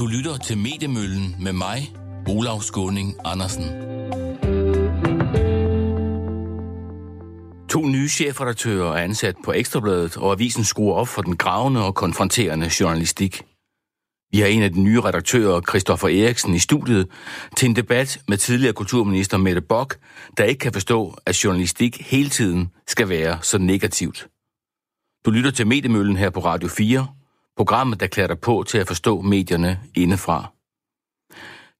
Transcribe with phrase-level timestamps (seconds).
[0.00, 1.96] Du lytter til Mediemøllen med mig,
[2.28, 3.64] Olav Skåning Andersen.
[7.68, 11.94] To nye chefredaktører er ansat på Ekstrabladet, og avisen skruer op for den gravende og
[11.94, 13.42] konfronterende journalistik.
[14.32, 17.08] Vi har en af de nye redaktører, Christoffer Eriksen, i studiet
[17.56, 19.98] til en debat med tidligere kulturminister Mette Bock,
[20.36, 24.28] der ikke kan forstå, at journalistik hele tiden skal være så negativt.
[25.24, 27.06] Du lytter til Mediemøllen her på Radio 4,
[27.60, 30.52] programmet, der klæder dig på til at forstå medierne indefra.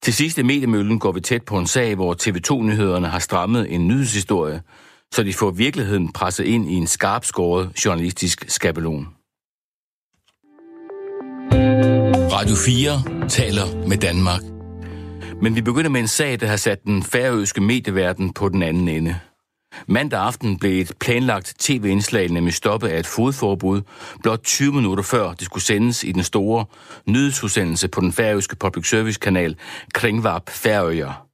[0.03, 3.89] Til sidst i Mediemøllen går vi tæt på en sag, hvor TV2-nyhederne har strammet en
[3.89, 4.63] nyhedshistorie,
[5.15, 9.09] så de får virkeligheden presset ind i en skarpskåret journalistisk skabelon.
[12.33, 14.43] Radio 4 taler med Danmark.
[15.43, 18.89] Men vi begynder med en sag, der har sat den færøske medieverden på den anden
[18.89, 19.21] ende.
[19.87, 23.83] Mandag aften blev et planlagt tv-indslag nemlig stoppet af et fodforbud,
[24.23, 26.65] blot 20 minutter før det skulle sendes i den store
[27.07, 29.57] nyhedsudsendelse på den færøske public service kanal
[29.95, 31.27] Kringvarp Færøer.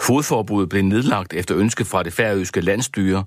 [0.00, 3.24] Fodforbuddet blev nedlagt efter ønske fra det færøske landstyre,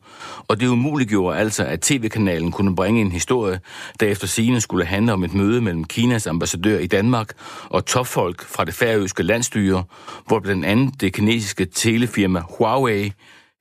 [0.47, 3.59] og det umuliggjorde altså, at tv-kanalen kunne bringe en historie,
[3.99, 7.33] der efter sigende skulle handle om et møde mellem Kinas ambassadør i Danmark
[7.69, 9.83] og topfolk fra det færøske landstyre,
[10.27, 13.11] hvor blandt andet det kinesiske telefirma Huawei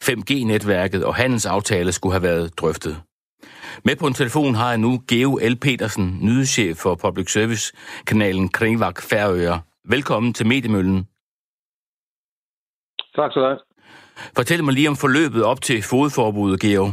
[0.04, 3.02] 5G-netværket og handelsaftale skulle have været drøftet.
[3.84, 5.56] Med på en telefon har jeg nu Geo L.
[5.64, 9.58] Petersen, nyhedschef for Public Service-kanalen Kringvak Færøer.
[9.84, 11.06] Velkommen til Mediemøllen.
[13.16, 13.58] Tak skal du have.
[14.36, 16.86] Fortæl mig lige om forløbet op til fodforbuddet, Geo.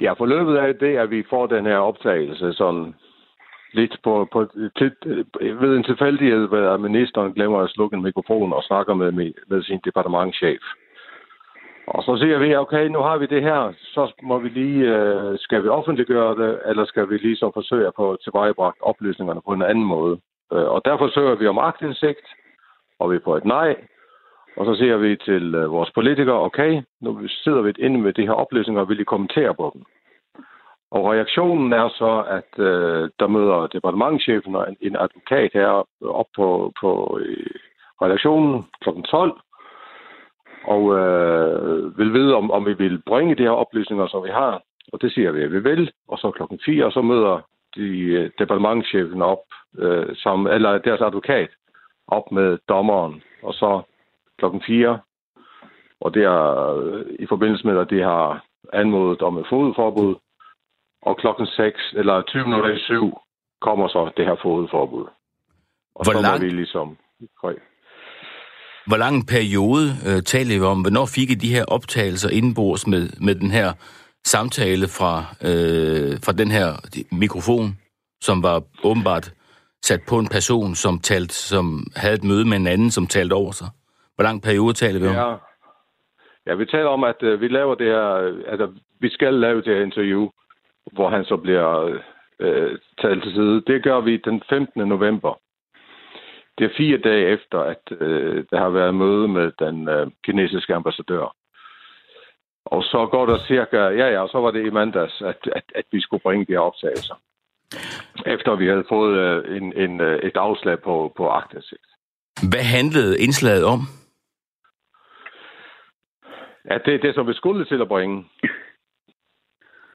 [0.00, 2.94] Ja, forløbet er det, at vi får den her optagelse sådan
[3.72, 8.52] lidt på, på til, øh, ved en tilfældighed, at ministeren glemmer at slukke en mikrofon
[8.52, 9.12] og snakker med,
[9.48, 10.62] med sin departementchef.
[11.86, 15.38] Og så siger vi, okay, nu har vi det her, så må vi lige, øh,
[15.38, 19.52] skal vi offentliggøre det, eller skal vi lige så forsøge at få tilvejebragt oplysningerne på
[19.52, 20.20] en anden måde.
[20.52, 22.26] Øh, og derfor søger vi om agtindsigt,
[22.98, 23.76] og vi får et nej.
[24.56, 28.26] Og så siger vi til øh, vores politikere, okay, nu sidder vi inde med de
[28.26, 29.82] her oplysninger, og vil I kommentere på dem.
[30.90, 36.26] Og reaktionen er så, at øh, der møder departementchefen og en, en advokat her op
[36.36, 37.50] på, på øh,
[38.02, 38.88] redaktionen kl.
[39.10, 39.40] 12,
[40.64, 44.62] og øh, vil vide, om, om vi vil bringe de her oplysninger, som vi har.
[44.92, 45.92] Og det siger vi, at vi vil.
[46.08, 47.40] Og så klokken 4, og så møder
[47.76, 49.44] de øh, departementchefen op,
[49.78, 51.50] øh, som, eller deres advokat,
[52.06, 53.22] op med dommeren.
[53.42, 53.82] Og så
[54.38, 54.98] klokken 4,
[56.00, 60.14] og det er øh, i forbindelse med, at de har anmodet om et fodforbud,
[61.08, 63.18] og klokken 6, eller 20 minutter i 7,
[63.60, 65.06] kommer så det her fodforbud.
[65.94, 66.96] Og Hvor så lang- vi ligesom...
[68.86, 70.80] Hvor lang en periode øh, taler vi om?
[70.80, 73.68] Hvornår fik I de her optagelser indenbords med, med den her
[74.24, 75.12] samtale fra,
[75.50, 76.68] øh, fra den her
[77.24, 77.78] mikrofon,
[78.20, 79.32] som var åbenbart
[79.82, 81.64] sat på en person, som, talte, som
[81.96, 83.68] havde et møde med en anden, som talte over sig?
[84.14, 85.14] Hvor lang periode taler vi om?
[85.14, 85.30] Ja,
[86.46, 88.06] ja vi taler om, at øh, vi laver det her...
[88.14, 88.66] øh, Altså,
[89.00, 90.28] vi skal lave det her interview,
[90.92, 91.98] hvor han så bliver
[92.40, 93.62] øh, talt til side.
[93.66, 94.88] Det gør vi den 15.
[94.88, 95.40] november.
[96.58, 100.74] Det er fire dage efter, at øh, der har været møde med den øh, kinesiske
[100.74, 101.34] ambassadør.
[102.64, 105.84] Og så går der cirka, ja ja, så var det i mandags, at, at, at
[105.92, 107.14] vi skulle bringe de her optagelser.
[108.26, 111.86] Efter vi havde fået øh, en, en, øh, et afslag på, på agtindsigt.
[112.50, 113.80] Hvad handlede indslaget om?
[116.70, 118.24] Ja, det er det, som vi skulle til at bringe.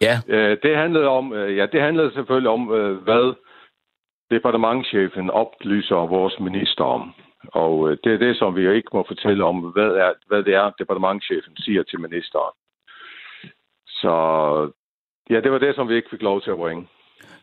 [0.08, 3.26] Ja, Øh, det handlede om, øh, ja, det handlede selvfølgelig om, øh, hvad
[4.36, 7.14] departementchefen oplyser vores minister om.
[7.62, 10.44] Og øh, det er det, som vi jo ikke må fortælle om, hvad, er, hvad
[10.44, 12.54] det er, departementchefen siger til ministeren.
[13.88, 14.14] Så
[15.30, 16.88] ja, det var det, som vi ikke fik lov til at bringe.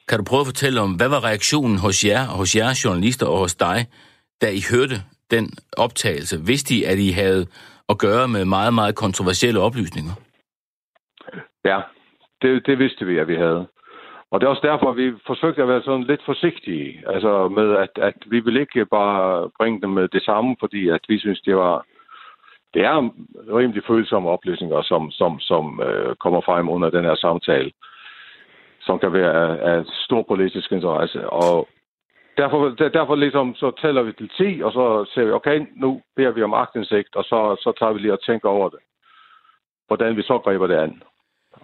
[0.09, 3.26] kan du prøve at fortælle om, hvad var reaktionen hos jer, og hos jeres journalister
[3.26, 3.78] og hos dig,
[4.43, 4.97] da I hørte
[5.31, 5.44] den
[5.76, 6.37] optagelse?
[6.47, 7.47] Vidste I, at I havde
[7.88, 10.15] at gøre med meget, meget kontroversielle oplysninger?
[11.65, 11.81] Ja,
[12.42, 13.66] det, det vidste vi, at vi havde.
[14.31, 17.02] Og det er også derfor, at vi forsøgte at være sådan lidt forsigtige.
[17.06, 21.00] Altså med, at, at vi vil ikke bare bringe dem med det samme, fordi at
[21.08, 21.84] vi synes, det var...
[22.75, 23.10] Det er
[23.58, 27.72] rimelig følsomme oplysninger, som, som, som øh, kommer frem under den her samtale,
[28.81, 31.31] som kan være af, af stor politisk interesse.
[31.31, 31.69] Og
[32.37, 36.02] derfor, der- derfor ligesom, så tæller vi til 10, og så ser vi, okay, nu
[36.16, 38.78] beder vi om agtindsigt, og så, så tager vi lige og tænker over det.
[39.87, 41.02] Hvordan vi så griber det an.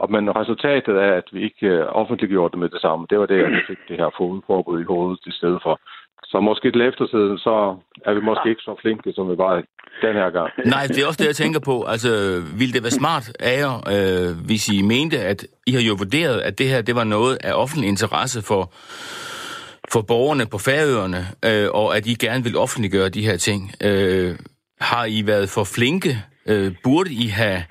[0.01, 3.27] Og men resultatet af, at vi ikke øh, offentliggjorde det med det samme, det var
[3.27, 5.81] det, at vi fik det her fodforbud i hovedet i stedet for.
[6.25, 9.63] Så måske til eftertiden, så er vi måske ikke så flinke, som vi var
[10.03, 10.51] den her gang.
[10.65, 11.85] Nej, det er også det, jeg tænker på.
[11.85, 12.09] Altså,
[12.59, 16.41] ville det være smart af jer, øh, hvis I mente, at I har jo vurderet,
[16.41, 18.63] at det her det var noget af offentlig interesse for
[19.93, 23.73] for borgerne på Færøerne, øh, og at I gerne vil offentliggøre de her ting.
[23.85, 24.35] Øh,
[24.81, 26.13] har I været for flinke?
[26.47, 27.63] Øh, burde I have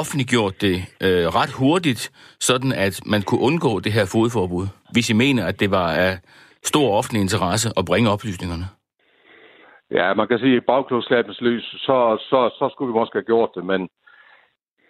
[0.00, 0.76] offentliggjort det
[1.06, 2.02] øh, ret hurtigt,
[2.40, 6.12] sådan at man kunne undgå det her fodforbud, hvis I mener, at det var af
[6.62, 8.66] stor offentlig interesse at bringe oplysningerne?
[9.90, 11.96] Ja, man kan sige, at bagklodskabens lys, så,
[12.30, 13.88] så, så skulle vi måske have gjort det, men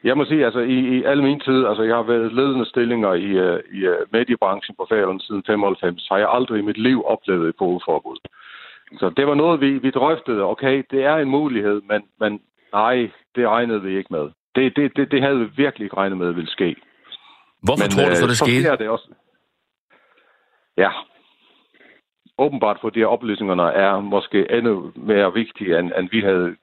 [0.04, 3.12] jeg må sige, altså i, i al min tid, altså jeg har været ledende stillinger
[3.12, 7.02] i, øh, i øh, mediebranchen på Færøerne siden 95, har jeg aldrig i mit liv
[7.06, 8.18] oplevet et fodforbud.
[8.98, 10.42] Så det var noget, vi, vi drøftede.
[10.42, 12.40] Okay, det er en mulighed, men, men
[12.72, 14.26] nej, det regnede vi ikke med.
[14.56, 16.76] Det, det, det, det havde vi virkelig ikke regnet med, ville ske.
[17.62, 18.76] Hvorfor men, tror du så, øh, det skete?
[18.78, 19.08] Det også.
[20.76, 20.90] Ja,
[22.38, 26.56] åbenbart fordi oplysningerne er måske endnu mere vigtige, end, end vi havde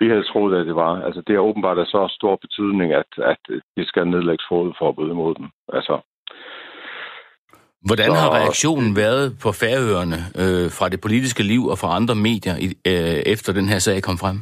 [0.00, 1.02] vi havde troet, at det var.
[1.06, 3.42] Altså, det er åbenbart af så stor betydning, at, at
[3.76, 4.44] det skal nedlægges
[4.78, 5.46] forbud imod dem.
[5.72, 6.00] Altså,
[7.88, 8.14] Hvordan så...
[8.14, 12.54] har reaktionen været på Færøerne øh, fra det politiske liv og fra andre medier,
[12.86, 14.36] øh, efter den her sag kom frem?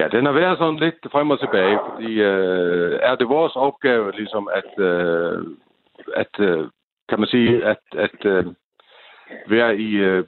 [0.00, 4.12] Ja, den har været sådan lidt frem og tilbage, fordi øh, er det vores opgave
[4.12, 5.38] ligesom at, øh,
[6.16, 6.64] at øh,
[7.08, 8.46] kan man sige, at, at øh,
[9.46, 10.24] være i, øh,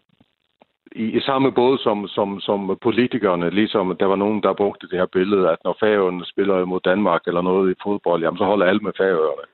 [0.92, 4.98] i, i samme båd som, som, som politikerne, ligesom der var nogen, der brugte det
[4.98, 8.66] her billede, at når Færøerne spiller imod Danmark eller noget i fodbold, jamen så holder
[8.66, 9.46] alle med Færøerne.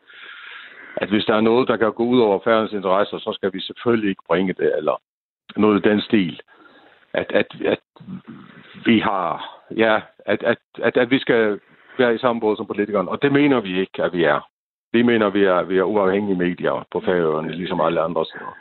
[0.97, 3.61] At hvis der er noget, der kan gå ud over Færøernes interesser, så skal vi
[3.61, 5.01] selvfølgelig ikke bringe det, eller
[5.57, 6.41] noget i den stil.
[7.15, 7.79] At, at, at
[8.85, 11.61] vi har, ja, at, at, at, at vi skal
[11.99, 14.41] være i samme båd som politikerne, og det mener vi ikke, at vi er.
[14.93, 18.55] Vi mener, vi er, vi er uafhængige medier på Færøerne, ligesom alle andre steder.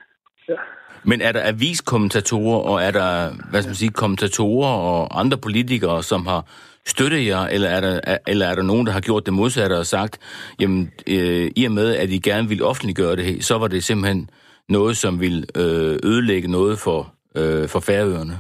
[0.49, 0.55] Ja.
[1.03, 6.03] Men er der aviskommentatorer, og er der, hvad skal man sige, kommentatorer og andre politikere,
[6.03, 6.45] som har
[6.85, 9.85] støttet jer, eller er der, eller er der nogen, der har gjort det modsatte og
[9.85, 10.19] sagt,
[10.59, 14.29] jamen, øh, i og med, at I gerne vil offentliggøre det, så var det simpelthen
[14.69, 18.37] noget, som vil øh, ødelægge noget for, øh, for Færøerne?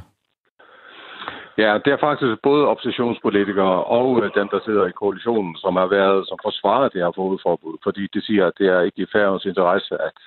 [1.57, 5.87] Ja, det er faktisk både oppositionspolitikere og øh, dem, der sidder i koalitionen, som har
[5.87, 9.45] været, som forsvarer det her fodforbud, fordi det siger, at det er ikke i færøens
[9.45, 10.17] interesse at,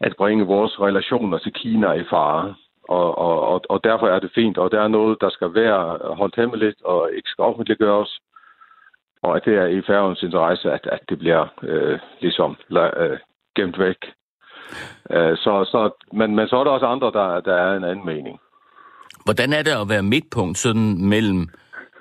[0.00, 2.54] at bringe vores relationer til Kina i fare.
[2.88, 6.36] Og, og, og derfor er det fint, og der er noget, der skal være holdt
[6.36, 8.20] hemmeligt og ikke skal offentliggøres.
[9.22, 12.56] Og at det er i færgens interesse, at, at det bliver øh, ligesom
[12.96, 13.18] øh,
[13.56, 13.96] gemt væk.
[15.10, 18.06] Øh, så, så, men, men så er der også andre, der, der er en anden
[18.06, 18.38] mening.
[19.24, 21.48] Hvordan er det at være midtpunkt sådan mellem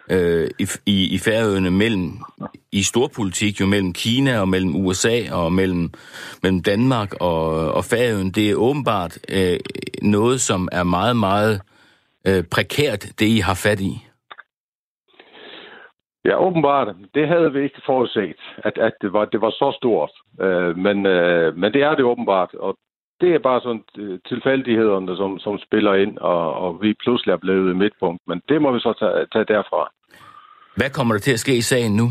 [0.10, 2.12] øh, i, i, i færøerne mellem
[2.71, 5.94] i storpolitik jo mellem Kina og mellem USA og mellem,
[6.44, 8.31] mellem Danmark og, og Færøen.
[8.31, 9.60] Det er åbenbart øh,
[10.01, 11.62] noget, som er meget, meget
[12.27, 14.06] øh, prekært, det I har fat i.
[16.29, 16.95] Ja, åbenbart.
[17.13, 20.11] Det havde vi ikke forudset, at, at det, var, det var så stort.
[20.41, 22.77] Øh, men, øh, men det er det åbenbart, og
[23.21, 27.37] det er bare sådan øh, tilfældighederne, som, som spiller ind, og, og vi pludselig er
[27.37, 28.21] blevet midtpunkt.
[28.27, 29.91] Men det må vi så tage, tage derfra.
[30.75, 32.07] Hvad kommer der til at ske i sagen nu?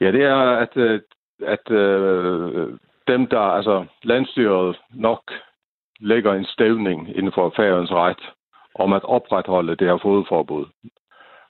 [0.00, 1.00] Ja, det er, at, øh,
[1.46, 2.68] at øh,
[3.08, 5.22] dem, der, altså landstyret nok
[6.00, 8.24] lægger en stævning inden for færgens ret
[8.74, 10.66] om at opretholde det her fodforbud.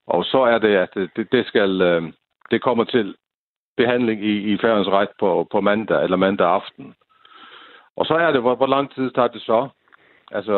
[0.07, 2.03] Og så er det, at det, det skal, øh,
[2.51, 3.17] det kommer til
[3.77, 6.95] behandling i, i færgens ret på, på mandag eller mandag aften.
[7.97, 9.69] Og så er det, hvor, hvor lang tid tager det så?
[10.31, 10.55] Altså,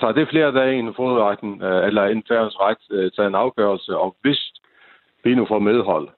[0.00, 3.96] tager det flere dage inden fodretten, øh, eller inden færgens ret, øh, tager en afgørelse,
[3.98, 4.52] og hvis
[5.24, 6.08] vi nu får medhold,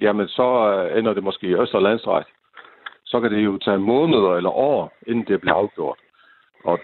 [0.00, 2.26] jamen så øh, ender det måske i Østerlandsret.
[3.04, 5.98] Så kan det jo tage måneder eller år, inden det bliver afgjort.
[6.64, 6.78] Og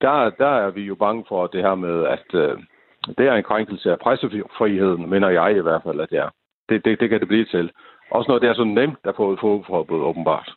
[0.00, 2.58] der, der er vi jo bange for det her med, at øh,
[3.18, 6.30] det er en krænkelse af pressefriheden, mener jeg i hvert fald, at det er.
[6.68, 7.70] Det, det, det kan det blive til.
[8.10, 10.54] Også når det er så nemt at få et fodforbud, åbenbart.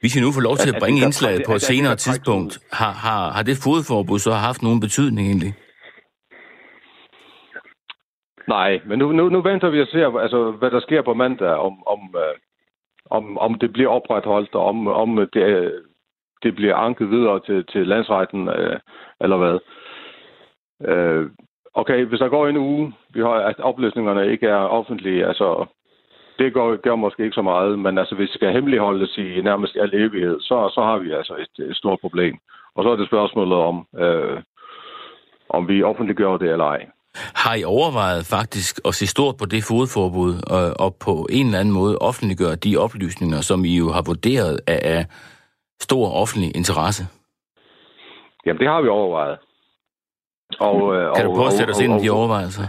[0.00, 1.96] Hvis I nu får lov til at, at bringe at, indslaget at, på et senere
[1.96, 5.54] tidspunkt, har, har, har det fodforbud så haft nogen betydning egentlig?
[8.48, 11.48] Nej, men nu, nu, nu venter vi og ser, altså, hvad der sker på mandag,
[11.48, 12.34] om, om, øh,
[13.10, 15.72] om, om det bliver opretholdt, og om, om det,
[16.42, 18.78] det bliver anket videre til, til landsretten, øh,
[19.20, 19.58] eller hvad.
[20.88, 21.30] Øh,
[21.74, 25.66] okay, hvis der går en uge, vi har, at oplysningerne ikke er offentlige, altså
[26.38, 29.76] det gør, gør måske ikke så meget, men altså, hvis det skal hemmeligholdes i nærmest
[29.76, 32.34] al evighed, så, så har vi altså et, et stort problem.
[32.74, 34.42] Og så er det spørgsmålet om, øh,
[35.48, 36.86] om vi offentliggør det eller ej.
[37.14, 41.60] Har I overvejet faktisk at se stort på det fodforbud og, og på en eller
[41.60, 45.06] anden måde offentliggøre de oplysninger, som I jo har vurderet af, af
[45.80, 47.02] stor offentlig interesse?
[48.46, 49.38] Jamen, det har vi overvejet.
[50.60, 52.62] Og, øh, kan og, du prøve at sætte os ind i de overvejelser?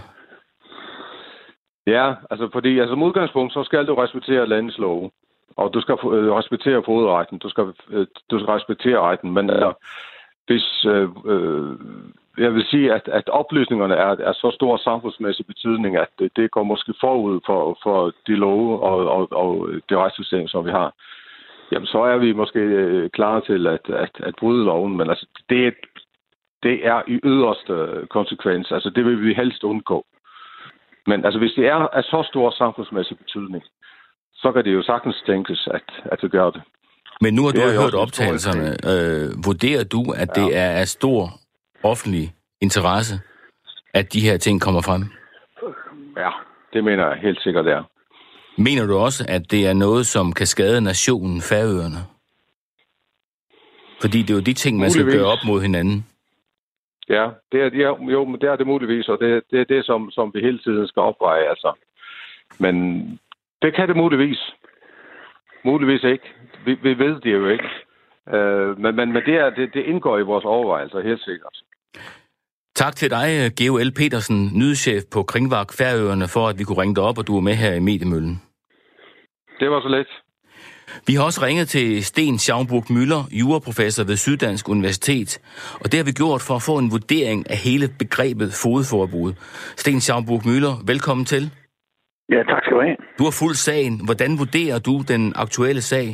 [1.88, 5.12] Ja, altså fordi altså, som udgangspunkt, så skal du respektere landets love.
[5.58, 9.74] Og du skal øh, respektere fodretten, du skal, øh, du skal respektere retten, men øh,
[10.48, 11.72] hvis, øh, øh,
[12.38, 16.52] jeg vil sige, at, at oplysningerne er, er så stor samfundsmæssig betydning, at det, det
[16.52, 20.94] går måske forud for, for de love og, og, og det retssystem, som vi har.
[21.72, 25.28] Jamen, så er vi måske øh, klar til at, at, at bryde loven, men altså,
[25.50, 25.74] det,
[26.64, 27.74] det er i yderste
[28.10, 28.72] konsekvens.
[28.72, 30.06] Altså, det vil vi helst undgå.
[31.08, 33.64] Men altså, hvis det er af så stor samfundsmæssig betydning,
[34.34, 36.62] så kan det jo sagtens tænkes, at, at det gør det.
[37.22, 38.68] Men nu har du hørt optagelserne.
[38.92, 40.42] Øh, vurderer du, at ja.
[40.42, 41.30] det er af stor
[41.84, 43.16] offentlig interesse,
[43.94, 45.04] at de her ting kommer frem?
[46.18, 46.30] Ja,
[46.74, 47.84] det mener jeg helt sikkert, det er.
[48.58, 52.02] Mener du også, at det er noget, som kan skade nationen, Færøerne?
[54.02, 55.12] Fordi det er jo de ting, man Muligvis.
[55.12, 56.06] skal gøre op mod hinanden.
[57.10, 60.12] Ja, det er, ja, jo, det er det muligvis, og det, det er det, som,
[60.12, 61.50] som vi hele tiden skal opveje.
[61.50, 61.74] Altså.
[62.60, 62.76] Men
[63.62, 64.40] det kan det muligvis.
[65.64, 66.34] Muligvis ikke.
[66.66, 67.70] Vi, vi ved det jo ikke.
[68.28, 71.58] Uh, men men, men det, er, det, det indgår i vores overvejelser, helt sikkert.
[72.76, 73.92] Tak til dig, Geo L.
[73.98, 77.42] Petersen, nyhedschef på Kringvak Færøerne, for at vi kunne ringe dig op, og du er
[77.42, 78.42] med her i Mediemøllen.
[79.60, 80.08] Det var så let.
[81.08, 85.32] Vi har også ringet til Sten Schaumburg Møller, juraprofessor ved Syddansk Universitet,
[85.82, 89.32] og det har vi gjort for at få en vurdering af hele begrebet fodforbud.
[89.82, 91.44] Sten Schaumburg Møller, velkommen til.
[92.30, 92.98] Ja, tak skal du have.
[93.20, 93.94] Du har fuld sagen.
[94.08, 96.08] Hvordan vurderer du den aktuelle sag?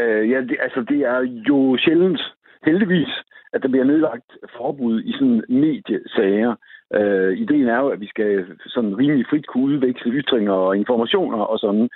[0.00, 2.20] uh, ja, det, altså det er jo sjældent,
[2.66, 3.12] heldigvis,
[3.52, 6.54] at der bliver nedlagt forbud i sådan mediesager.
[6.98, 11.38] Uh, ideen er jo, at vi skal sådan rimelig frit kunne udveksle ytringer og informationer
[11.38, 11.88] og sådan.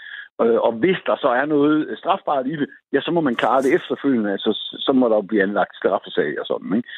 [0.43, 3.63] Øh, og hvis der så er noget strafbart i det, ja, så må man klare
[3.63, 4.33] det efterfølgende.
[4.33, 4.51] Altså,
[4.87, 6.77] så må der jo blive anlagt straffesag og sådan.
[6.77, 6.89] Ikke?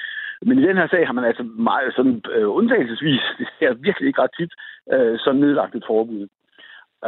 [0.42, 3.22] Men i den her sag har man altså meget sådan øh, undtagelsesvis,
[3.60, 4.52] det er virkelig ikke ret tit,
[4.92, 6.26] øh, sådan nedlagt et forbud.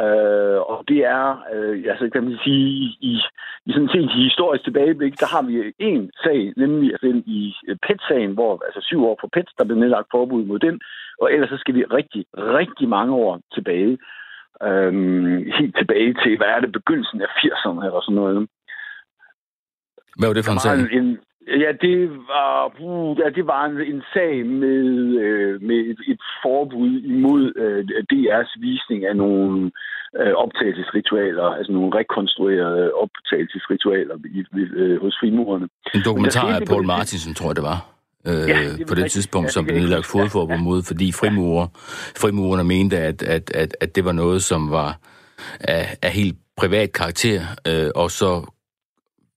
[0.03, 2.67] Øh, og det er, øh, altså kan man sige,
[3.11, 3.13] i,
[3.65, 7.55] i sådan set i historisk tilbageblik, der har vi en sag, nemlig altså den i
[7.67, 10.79] øh, PET-sagen, hvor altså syv år på PET, der blev nedlagt forbud mod den,
[11.21, 13.97] og ellers så skal vi rigtig, rigtig mange år tilbage.
[14.67, 14.93] Øh,
[15.59, 18.47] helt tilbage til, hvad er det, begyndelsen af 80'erne eller sådan noget.
[20.17, 20.97] Hvad var det for en sag?
[20.97, 21.19] En,
[21.65, 21.97] Ja, det
[22.31, 24.83] var, uh, ja, det var en, en sag med,
[25.25, 29.71] øh, med et, et forbud imod øh, DR's visning af nogle
[30.19, 34.39] øh, optagelsesritualer, altså nogle rekonstruerede optagelsesritualer i,
[34.81, 35.67] øh, hos frimurerne.
[35.95, 37.79] En dokumentar af Paul Martinsen, tror jeg det var.
[38.27, 41.67] Øh, ja, det på det tidspunkt, ja, som blev nedlagt fodforbud ja, mod, fordi frimurer,
[42.23, 44.97] frimurerne mente, at, at, at, at det var noget, som var
[45.59, 48.31] af, af helt privat karakter, øh, og så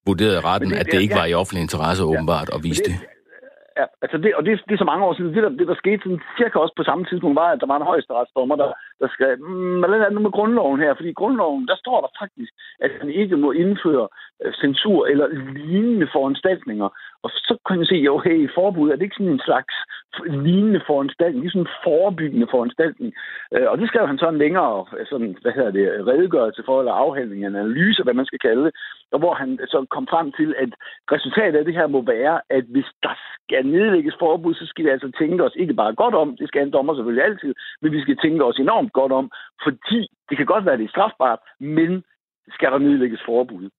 [0.06, 2.96] vurderede retten, det, at det ikke ja, var i offentlig interesse åbenbart at vise det.
[3.80, 5.34] Ja, altså det, og det, det er så mange år siden.
[5.34, 7.78] Det der, det, der skete sådan cirka også på samme tidspunkt, var, at der var
[7.78, 8.70] en højesteretsdommer, der,
[9.02, 10.94] der skrev, mm, hvad er det med grundloven her?
[10.94, 14.08] Fordi i grundloven, der står der faktisk, at man ikke må indføre
[14.42, 15.26] øh, censur eller
[15.70, 16.88] lignende foranstaltninger.
[17.24, 19.74] Og så kan man se, jo, hey, forbud, er det ikke sådan en slags
[20.46, 23.12] lignende foranstaltning, ligesom sådan en forebyggende foranstaltning.
[23.54, 26.78] Øh, og det skrev han så en længere øh, sådan, hvad hedder det, redegørelse for,
[26.78, 28.72] eller afhandling, en analyse, hvad man skal kalde det,
[29.12, 30.70] og hvor han så kom frem til, at
[31.14, 34.90] resultatet af det her må være, at hvis der skal nedlægges forbud, så skal vi
[34.90, 38.00] altså tænke os ikke bare godt om, det skal en dommer selvfølgelig altid, men vi
[38.00, 39.30] skal tænke os enormt godt om,
[39.64, 42.04] fordi det kan godt være, at det er strafbart, men
[42.50, 43.70] skal der nedlægges forbud.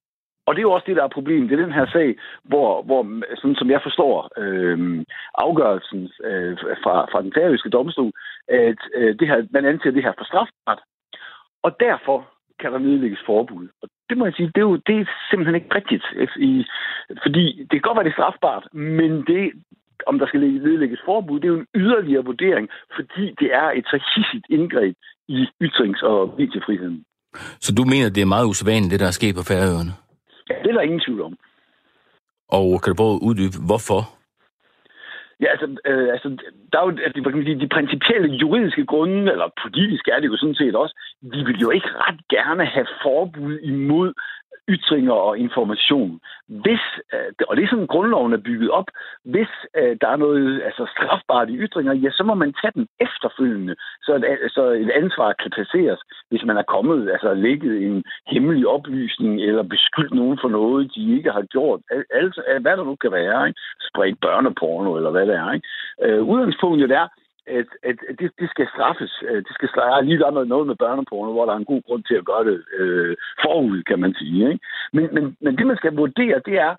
[0.45, 1.49] Og det er jo også det, der er problemet.
[1.49, 3.01] Det er den her sag, hvor, hvor
[3.35, 5.05] sådan som jeg forstår øh,
[5.35, 8.11] afgørelsen øh, fra, fra den færøske domstol,
[8.47, 10.81] at øh, det her, man anser det her for strafbart.
[11.63, 12.27] Og derfor
[12.59, 13.67] kan der nedlægges forbud.
[13.81, 16.05] Og det må jeg sige, det er jo det er simpelthen ikke rigtigt.
[16.37, 16.65] I,
[17.23, 19.51] fordi det kan godt være, det er strafbart, men det,
[20.07, 23.85] om der skal nedlægges forbud, det er jo en yderligere vurdering, fordi det er et
[23.85, 24.95] så hissigt indgreb
[25.27, 27.05] i ytrings- og mediefriheden.
[27.65, 29.93] Så du mener, det er meget usædvanligt, det der er sket på Færøerne?
[30.49, 31.37] Ja, det er der ingen tvivl om.
[32.49, 34.01] Og kan du prøve at uddybe, hvorfor?
[35.43, 36.27] Ja, altså, øh, altså
[36.71, 40.59] der er jo altså, de, de principielle juridiske grunde, eller politiske er det jo sådan
[40.61, 44.13] set også, vi vil jo ikke ret gerne have forbud imod
[44.69, 46.19] ytringer og information.
[46.47, 48.87] Hvis, øh, og det er sådan, grundloven er bygget op,
[49.25, 52.87] hvis øh, der er noget altså strafbart i ytringer, ja, så må man tage den
[52.99, 57.83] efterfølgende, så et, øh, så et ansvar kan placeres, hvis man er kommet, altså lægget
[57.83, 61.81] en hemmelig oplysning, eller beskyldt nogen for noget, de ikke har gjort.
[62.11, 63.59] Altså, hvad der nu kan være, ikke?
[63.89, 65.67] Spredt børneporno, eller hvad det er, ikke?
[66.01, 67.07] Øh, udgangspunktet er,
[67.47, 69.13] at, at, at det, det skal straffes.
[69.29, 70.07] Øh, det skal straffes.
[70.07, 72.45] Lige der med noget med børneporno, hvor der er en god grund til at gøre
[72.49, 74.39] det øh, forud, kan man sige.
[74.51, 74.65] Ikke?
[74.93, 76.73] Men, men, men det, man skal vurdere, det er,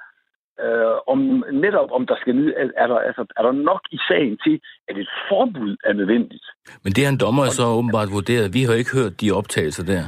[0.64, 1.18] øh, om
[1.52, 4.98] netop om der skal er, er der, altså, er der nok i sagen til, at
[4.98, 6.46] et forbud er nødvendigt.
[6.84, 8.54] Men det har en dommer så åbenbart vurderet.
[8.54, 10.04] Vi har ikke hørt de optagelser der.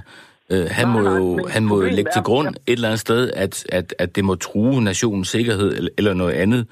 [0.53, 3.95] Øh, han må jo han må lægge til grund et eller andet sted, at, at,
[3.99, 6.67] at det må true nationens sikkerhed eller, eller noget andet.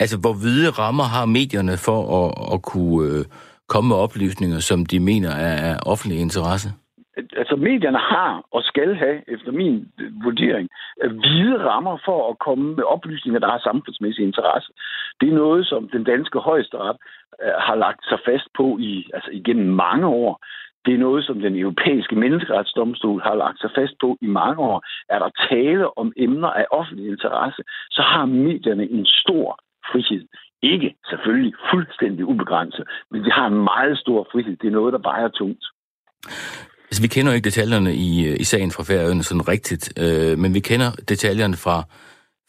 [0.00, 3.24] Altså, hvor hvide rammer har medierne for at, at kunne øh,
[3.68, 6.68] komme med oplysninger, som de mener er af offentlig interesse?
[7.36, 9.88] altså medierne har og skal have, efter min
[10.24, 10.68] vurdering,
[11.22, 14.72] hvide rammer for at komme med oplysninger, der har samfundsmæssig interesse.
[15.20, 16.96] Det er noget, som den danske højesteret
[17.42, 20.44] øh, har lagt sig fast på i, altså igennem mange år.
[20.86, 24.78] Det er noget, som den europæiske menneskeretsdomstol har lagt sig fast på i mange år.
[25.14, 29.58] Er der tale om emner af offentlig interesse, så har medierne en stor
[29.90, 30.24] frihed.
[30.62, 34.56] Ikke selvfølgelig fuldstændig ubegrænset, men de har en meget stor frihed.
[34.56, 35.64] Det er noget, der vejer tungt.
[36.88, 40.38] Altså, vi kender jo ikke detaljerne i, øh, i sagen fra Færøerne sådan rigtigt, øh,
[40.38, 41.82] men vi kender detaljerne fra,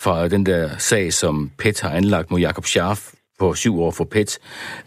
[0.02, 3.00] fra den der sag, som PET har anlagt mod Jakob Scharf
[3.40, 4.40] på syv år for PET.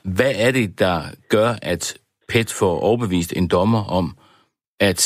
[0.04, 0.96] Hvad er det, der
[1.28, 1.99] gør, at
[2.30, 4.06] PET får overbevist en dommer om,
[4.80, 5.02] at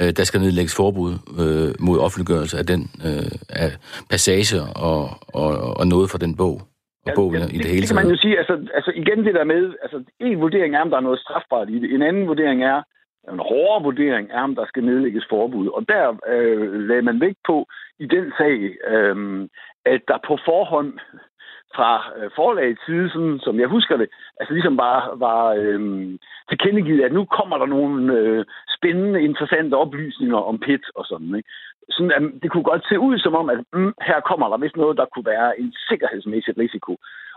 [0.00, 3.32] øh, der skal nedlægges forbud øh, mod offentliggørelse af den øh,
[3.64, 3.70] af
[4.10, 5.02] passager og,
[5.42, 6.56] og, og noget fra den bog?
[7.06, 7.82] Og bogen ja, i det, det hele taget.
[7.82, 10.80] Det kan man jo sige, altså, altså igen det der med, altså en vurdering er,
[10.80, 11.94] om der er noget strafbart i det.
[11.94, 12.82] En anden vurdering er,
[13.32, 15.66] en hårdere vurdering er, om der skal nedlægges forbud.
[15.68, 16.04] Og der
[16.34, 17.66] øh, lagde man vægt på
[17.98, 18.56] i den sag,
[18.92, 19.16] øh,
[19.84, 20.92] at der på forhånd
[21.76, 24.08] fra øh, forlagets side, sådan, som jeg husker det,
[24.40, 26.18] altså ligesom bare var øhm,
[26.48, 28.44] tilkendegivet, at nu kommer der nogle øh,
[28.76, 31.34] spændende, interessante oplysninger om PET og sådan.
[31.34, 31.48] Ikke?
[31.90, 34.76] sådan at det kunne godt se ud som om, at mm, her kommer der vist
[34.76, 36.92] noget, der kunne være en sikkerhedsmæssig risiko.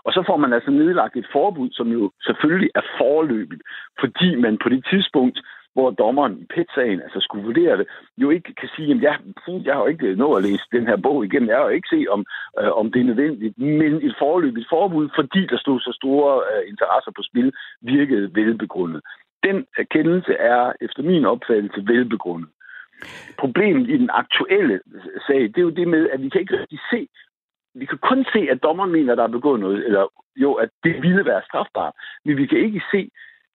[0.05, 3.63] Og så får man altså nedlagt et forbud, som jo selvfølgelig er forløbigt,
[3.99, 5.37] fordi man på det tidspunkt
[5.73, 7.87] hvor dommeren i pizzaen altså skulle vurdere det,
[8.17, 9.15] jo ikke kan sige, at jeg,
[9.65, 11.77] jeg har jo ikke øh, nået at læse den her bog igen, jeg har jo
[11.77, 12.25] ikke set, om,
[12.59, 16.69] øh, om det er nødvendigt, men et forløbigt forbud, fordi der stod så store øh,
[16.71, 19.01] interesser på spil, virkede velbegrundet.
[19.43, 22.49] Den øh, erkendelse er efter min opfattelse velbegrundet.
[23.39, 26.59] Problemet i den aktuelle øh, sag, det er jo det med, at vi kan ikke
[26.59, 27.07] rigtig se,
[27.75, 30.69] vi kan kun se, at dommeren mener, at der er begået noget, eller jo, at
[30.83, 31.93] det ville være strafbart,
[32.25, 33.09] men vi kan ikke se,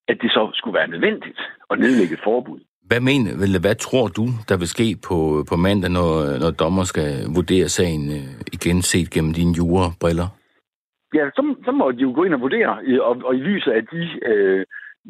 [0.09, 1.41] at det så skulle være nødvendigt
[1.71, 2.61] at nedlægge et forbud.
[2.91, 6.11] Hvad, mener, eller hvad tror du, der vil ske på, på mandag, når,
[6.43, 10.29] når dommer skal vurdere sagen øh, igen set gennem dine jurabriller?
[11.15, 12.73] Ja, så, så må de jo gå ind og vurdere,
[13.09, 14.65] og, og i lyset af de øh,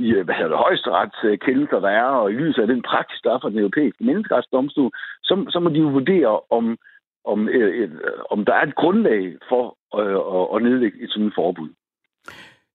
[0.05, 3.39] i, hvad hedder det, højesteretskendelser, der er, og i lyset af den praksis, der er
[3.43, 4.91] fra den europæiske menneskeretsdomstol,
[5.23, 6.77] så, så må de jo vurdere, om,
[7.25, 7.91] om, øh, øh,
[8.31, 9.65] om der er et grundlag for
[10.01, 11.69] øh, at, at nedlægge et sådan forbud.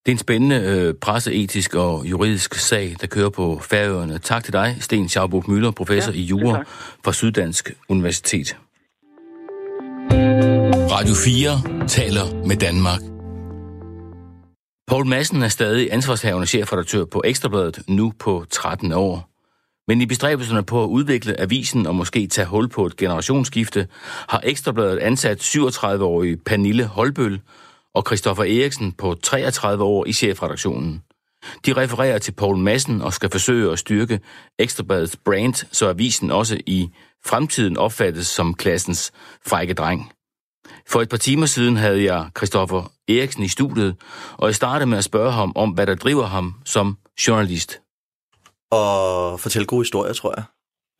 [0.06, 4.20] Det er en spændende øh, presseetisk og juridisk sag, der kører på Færøerne.
[4.20, 6.64] Tak til dig, Sten Schaubuk Møller, professor ja, i jura
[7.06, 8.58] fra Syddansk Universitet.
[10.92, 13.00] Radio 4 taler med Danmark.
[14.88, 19.30] Poul Madsen er stadig ansvarshavende chefredaktør på Ekstrabladet, nu på 13 år.
[19.88, 23.88] Men i bestræbelserne på at udvikle avisen og måske tage hul på et generationsskifte,
[24.30, 27.42] har Ekstrabladet ansat 37-årige Pernille Holbøl
[27.96, 31.04] og Christoffer Eriksen på 33 år i chefredaktionen.
[31.66, 34.20] De refererer til Paul Madsen og skal forsøge at styrke
[34.60, 36.90] Ekstrabladets brand, så avisen også i
[37.26, 39.12] fremtiden opfattes som klassens
[39.48, 40.12] frække dreng.
[40.88, 43.96] For et par timer siden havde jeg Christoffer Eriksen i studiet,
[44.38, 47.82] og jeg startede med at spørge ham om, hvad der driver ham som journalist.
[48.72, 50.44] Og fortælle gode historier, tror jeg.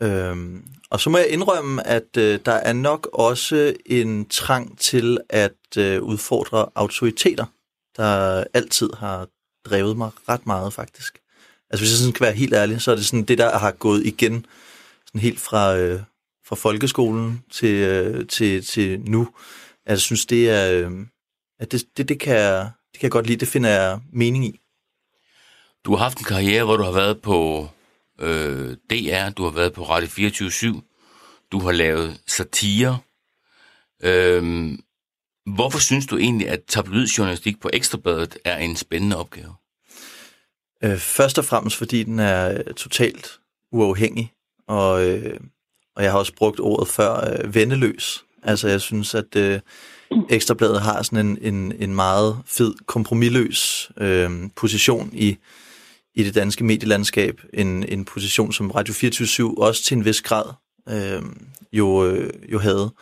[0.08, 5.18] Øhm, og så må jeg indrømme, at øh, der er nok også en trang til
[5.30, 7.46] at øh, udfordre autoriteter,
[7.98, 9.28] der altid har
[9.66, 11.20] drevet mig ret meget, faktisk.
[11.70, 13.72] Altså hvis jeg sådan kan være helt ærlig, så er det sådan det, der har
[13.72, 14.46] gået igen
[15.06, 16.02] sådan helt fra, øh,
[16.48, 19.30] fra folkeskolen til, øh, til, til nu.
[19.86, 20.72] Altså, jeg synes, det er...
[20.72, 20.92] Øh,
[21.60, 23.40] at det, det, det, kan, det kan jeg godt lide.
[23.40, 24.60] Det finder jeg mening i.
[25.86, 27.68] Du har haft en karriere, hvor du har været på
[28.22, 30.82] øh, DR, du har været på Radio 24
[31.52, 33.00] du har lavet satire.
[34.04, 34.72] Øh,
[35.56, 39.54] hvorfor synes du egentlig, at tabloidjournalistik på Ekstrabladet er en spændende opgave?
[40.84, 43.40] Øh, først og fremmest, fordi den er totalt
[43.72, 44.34] uafhængig,
[44.68, 45.40] og, øh,
[45.96, 48.24] og jeg har også brugt ordet før, øh, vendeløs.
[48.44, 49.60] Altså, jeg synes, at øh,
[50.30, 55.38] Ekstrabladet har sådan en, en, en meget fed, kompromilløs øh, position i,
[56.16, 57.42] i det danske medielandskab.
[57.54, 60.54] En, en position, som Radio 24 også til en vis grad
[60.90, 61.22] øh,
[61.74, 62.94] jo, øh, jo havde.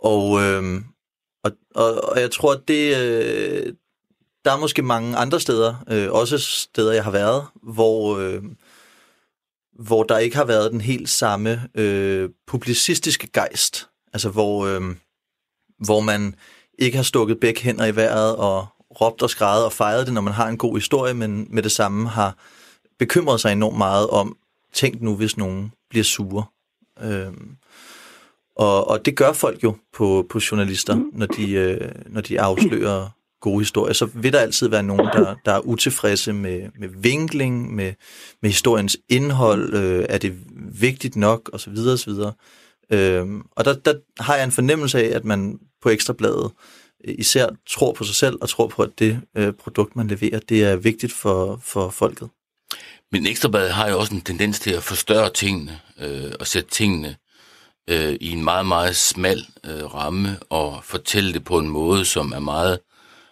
[0.00, 0.82] Og, øh,
[1.44, 3.72] og, og, og jeg tror, at det, øh,
[4.44, 8.42] der er måske mange andre steder, øh, også steder, jeg har været, hvor, øh,
[9.78, 13.88] hvor der ikke har været den helt samme øh, publicistiske gejst.
[14.12, 14.96] Altså hvor, øh,
[15.84, 16.34] hvor man
[16.78, 18.66] ikke har stukket begge hænder i vejret og
[19.00, 21.72] råbt og skrevet og fejret det, når man har en god historie, men med det
[21.72, 22.36] samme har
[22.98, 24.36] bekymret sig enormt meget om,
[24.74, 26.44] tænk nu, hvis nogen bliver sure.
[27.02, 27.32] Øh,
[28.56, 33.08] og, og det gør folk jo på, på journalister, når de, øh, når de afslører
[33.40, 33.92] gode historier.
[33.92, 37.92] Så vil der altid være nogen, der, der er utilfredse med, med vinkling, med,
[38.42, 40.38] med historiens indhold, øh, er det
[40.80, 41.76] vigtigt nok, osv.
[41.92, 42.12] osv.
[42.92, 46.50] Øh, og der, der har jeg en fornemmelse af, at man på Ekstrabladet
[47.04, 50.64] især tror på sig selv og tror på, at det øh, produkt, man leverer, det
[50.64, 52.28] er vigtigt for, for folket.
[53.12, 57.16] Men Ekstrabladet har jo også en tendens til at forstørre tingene øh, og sætte tingene
[57.90, 62.32] øh, i en meget, meget smal øh, ramme og fortælle det på en måde, som
[62.32, 62.78] er meget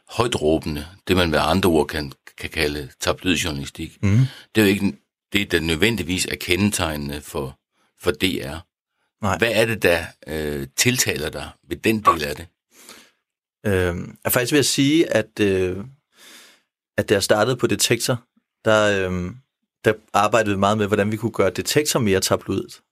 [0.08, 0.86] højt råbende.
[1.08, 3.98] Det man ved andre ord kan, kan kalde tabloidjournalistik.
[4.02, 4.18] Mm.
[4.54, 4.96] Det er jo ikke
[5.32, 7.58] det, der nødvendigvis er kendetegnende for,
[8.02, 8.56] for DR.
[9.22, 9.38] Nej.
[9.38, 12.46] Hvad er det, der øh, tiltaler dig ved den del af det?
[13.66, 15.76] Øh, jeg faktisk vil jeg sige, at, øh,
[16.96, 18.22] at da jeg startede på Detektor,
[18.64, 19.30] der, øh,
[19.84, 22.82] der arbejdede vi meget med, hvordan vi kunne gøre Detektor mere tabloidt.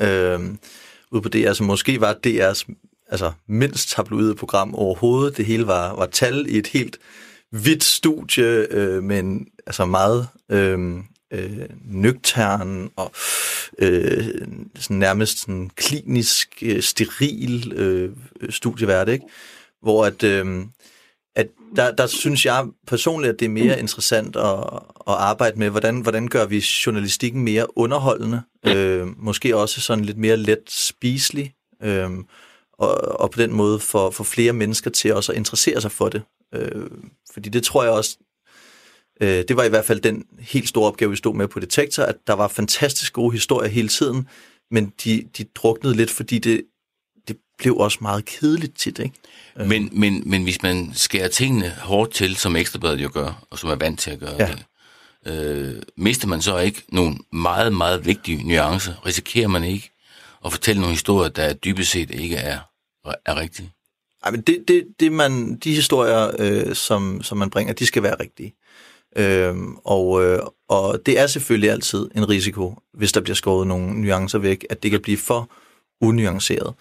[0.00, 0.40] Øh,
[1.10, 2.64] ude på DR, som måske var DR's
[3.08, 5.36] altså, mindst tabloide program overhovedet.
[5.36, 6.98] Det hele var, var tal i et helt
[7.50, 10.98] hvidt studie, øh, men altså meget øh,
[11.32, 13.12] øh, nøgtern og
[13.78, 14.24] øh,
[14.78, 18.10] sådan nærmest sådan klinisk, øh, steril øh,
[18.50, 19.24] studievært, ikke?
[19.82, 20.64] Hvor at, øh,
[21.36, 24.58] at der, der synes jeg personligt, at det er mere interessant at,
[25.08, 30.18] at arbejde med, hvordan, hvordan gør vi journalistikken mere underholdende, øh, måske også sådan lidt
[30.18, 32.10] mere let spiselig, øh,
[32.72, 36.08] og, og på den måde få for flere mennesker til også at interessere sig for
[36.08, 36.22] det.
[36.54, 36.90] Øh,
[37.32, 38.18] fordi det tror jeg også,
[39.20, 42.02] øh, det var i hvert fald den helt store opgave, vi stod med på Detektor,
[42.02, 44.28] at der var fantastisk gode historier hele tiden,
[44.70, 46.62] men de, de druknede lidt, fordi det
[47.62, 49.14] blev også meget kedeligt tit, ikke?
[49.60, 49.68] Øh.
[49.68, 53.70] Men, men, men hvis man skærer tingene hårdt til, som Ekstrabladet jo gør, og som
[53.70, 54.46] er vant til at gøre ja.
[54.46, 54.64] det,
[55.26, 59.06] øh, mister man så ikke nogle meget, meget vigtige nuancer?
[59.06, 59.90] Risikerer man ikke
[60.44, 62.58] at fortælle nogle historier, der dybest set ikke er,
[63.26, 63.72] er rigtige?
[64.24, 68.02] Ej, men det, det, det man, de historier, øh, som, som man bringer, de skal
[68.02, 68.54] være rigtige.
[69.16, 74.00] Øhm, og, øh, og det er selvfølgelig altid en risiko, hvis der bliver skåret nogle
[74.00, 75.50] nuancer væk, at det kan blive for
[76.00, 76.74] unuanceret.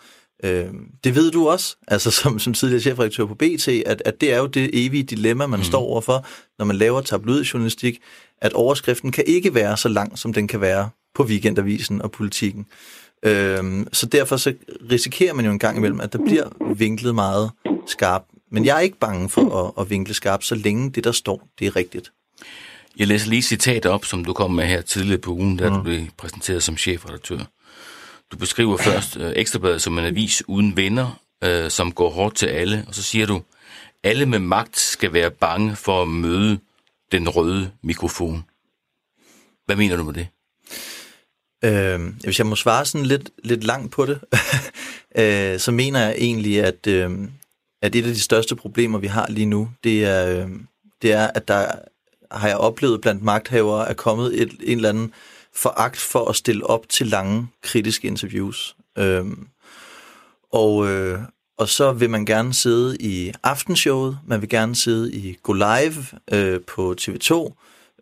[0.44, 0.66] Øh,
[1.04, 4.38] det ved du også, altså som, som tidligere chefredaktør på BT, at, at det er
[4.38, 5.64] jo det evige dilemma, man mm.
[5.64, 6.26] står overfor,
[6.60, 8.00] når man laver tabloidjournalistik,
[8.42, 12.66] at overskriften kan ikke være så lang, som den kan være på Weekendavisen og politikken.
[13.26, 14.54] Øh, så derfor så
[14.92, 17.52] risikerer man jo en gang imellem, at der bliver vinklet meget
[17.88, 18.26] skarpt.
[18.52, 21.48] Men jeg er ikke bange for at, at vinkle skarpt, så længe det, der står,
[21.60, 22.12] det er rigtigt.
[22.98, 25.76] Jeg læser lige citat op, som du kom med her tidligere på ugen, da mm.
[25.76, 27.38] du blev præsenteret som chefredaktør.
[28.32, 32.46] Du beskriver først øh, Ekstrabladet som en avis uden venner, øh, som går hårdt til
[32.46, 33.42] alle, og så siger du,
[34.04, 36.60] alle med magt skal være bange for at møde
[37.12, 38.44] den røde mikrofon.
[39.66, 40.28] Hvad mener du med det?
[41.64, 44.20] Øh, hvis jeg må svare sådan lidt, lidt langt på det,
[45.20, 47.12] øh, så mener jeg egentlig, at, øh,
[47.82, 50.50] at et af de største problemer, vi har lige nu, det er, øh,
[51.02, 51.72] det er at der
[52.32, 55.14] har jeg oplevet blandt magthavere, er kommet et, en eller anden
[55.56, 58.76] foragt for at stille op til lange kritiske interviews.
[58.98, 59.48] Øhm,
[60.52, 61.20] og, øh,
[61.58, 66.06] og så vil man gerne sidde i aftenshowet, man vil gerne sidde i Go Live
[66.32, 67.34] øh, på TV2,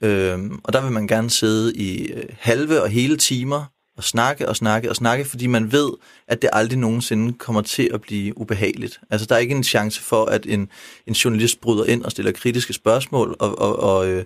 [0.01, 3.65] øh, og der vil man gerne sidde i øh, halve og hele timer
[3.99, 5.89] og snakke og snakke og snakke, fordi man ved,
[6.27, 8.99] at det aldrig nogensinde kommer til at blive ubehageligt.
[9.09, 10.69] Altså, der er ikke en chance for, at en,
[11.07, 14.25] en journalist bryder ind og stiller kritiske spørgsmål, og, og, og, øh,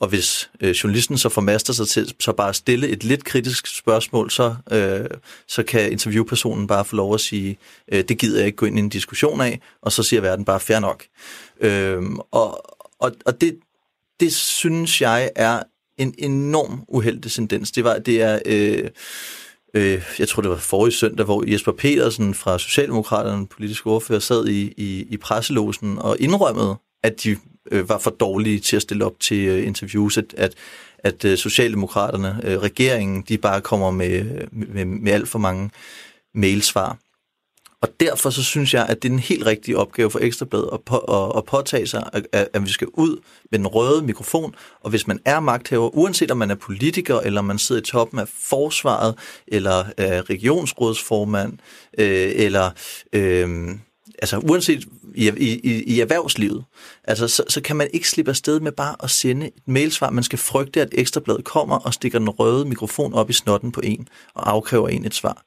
[0.00, 4.30] og hvis øh, journalisten så formaster sig til så bare stille et lidt kritisk spørgsmål,
[4.30, 5.06] så, øh,
[5.48, 7.58] så kan interviewpersonen bare få lov at sige,
[7.92, 10.44] øh, det gider jeg ikke gå ind i en diskussion af, og så siger verden
[10.44, 11.04] bare fair nok.
[11.60, 13.58] Øh, og og, og det,
[14.20, 15.62] det synes jeg er
[15.98, 17.72] en enorm uheldig tendens.
[17.72, 18.38] Det, var, det er...
[18.46, 18.90] Øh,
[19.74, 24.46] øh, jeg tror det var forrige søndag, hvor Jesper Petersen fra Socialdemokraterne, politisk ordfører, sad
[24.46, 27.36] i, i, i presselåsen og indrømmede, at de
[27.70, 30.54] øh, var for dårlige til at stille op til øh, interviews, at, at,
[30.98, 35.70] at øh, Socialdemokraterne, øh, regeringen, de bare kommer med, med, med alt for mange
[36.34, 36.98] mailsvar.
[37.80, 40.80] Og derfor så synes jeg, at det er en helt rigtig opgave for Ekstrabladet at,
[40.80, 44.90] på, at, at påtage sig, at, at vi skal ud med den røde mikrofon, og
[44.90, 48.28] hvis man er magthaver, uanset om man er politiker, eller man sidder i toppen af
[48.28, 49.14] forsvaret,
[49.46, 51.58] eller øh, regionsrådsformand,
[51.98, 52.70] øh, eller
[53.12, 53.68] øh,
[54.22, 56.64] altså uanset i, i, i erhvervslivet,
[57.04, 60.10] altså, så, så kan man ikke slippe afsted med bare at sende et mailsvar.
[60.10, 63.80] Man skal frygte, at Ekstrabladet kommer og stikker den røde mikrofon op i snotten på
[63.84, 65.44] en og afkræver en et svar.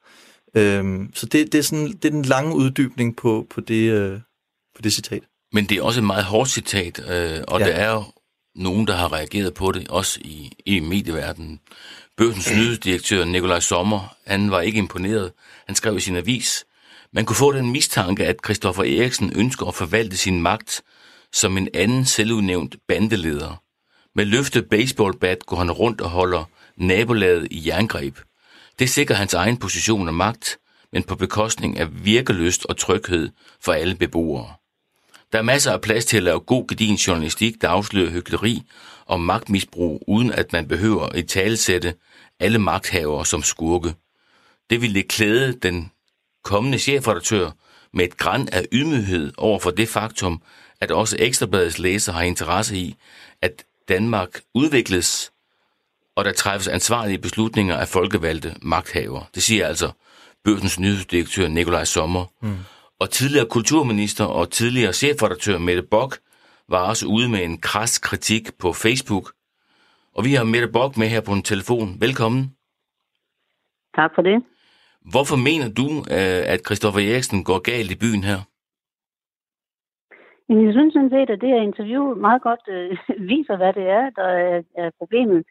[0.54, 4.20] Øhm, så det, det, er sådan, det er den lange uddybning på, på, det, øh,
[4.76, 5.22] på det citat.
[5.52, 7.66] Men det er også et meget hårdt citat, øh, og ja.
[7.66, 8.04] det er jo
[8.54, 11.60] nogen, der har reageret på det, også i, i medieverdenen.
[12.16, 15.32] Børsens nyhedsdirektør Nikolaj Sommer, han var ikke imponeret.
[15.66, 16.64] Han skrev i sin avis,
[17.12, 20.82] man kunne få den mistanke, at Christoffer Eriksen ønsker at forvalte sin magt
[21.32, 23.62] som en anden selvudnævnt bandeleder.
[24.14, 26.44] Med løftet baseballbat går han rundt og holder
[26.76, 28.18] nabolaget i jerngreb.
[28.78, 30.58] Det sikrer hans egen position og magt,
[30.92, 34.54] men på bekostning af virkeløst og tryghed for alle beboere.
[35.32, 38.62] Der er masser af plads til at lave god gedin journalistik, der afslører hyggeleri
[39.06, 41.94] og magtmisbrug, uden at man behøver at talesætte
[42.40, 43.94] alle magthavere som skurke.
[44.70, 45.91] Det ville klæde den
[46.42, 47.50] kommende chefredaktør
[47.92, 50.42] med et græn af ydmyghed over for det faktum,
[50.80, 52.96] at også Ekstrabladets læser har interesse i,
[53.42, 55.32] at Danmark udvikles,
[56.16, 59.24] og der træffes ansvarlige beslutninger af folkevalgte magthavere.
[59.34, 59.90] Det siger altså
[60.44, 62.24] børsens nyhedsdirektør Nikolaj Sommer.
[62.40, 62.56] Mm.
[62.98, 66.18] Og tidligere kulturminister og tidligere chefredaktør Mette Bock
[66.68, 69.32] var også ude med en kras kritik på Facebook.
[70.14, 72.00] Og vi har Mette Bock med her på en telefon.
[72.00, 72.56] Velkommen.
[73.96, 74.42] Tak for det.
[75.12, 78.38] Hvorfor mener du, øh, at Christoffer Eriksen går galt i byen her?
[80.48, 82.96] Jamen, jeg synes sådan set, at det her interview meget godt øh,
[83.32, 85.44] viser, hvad det er, der er, er problemet.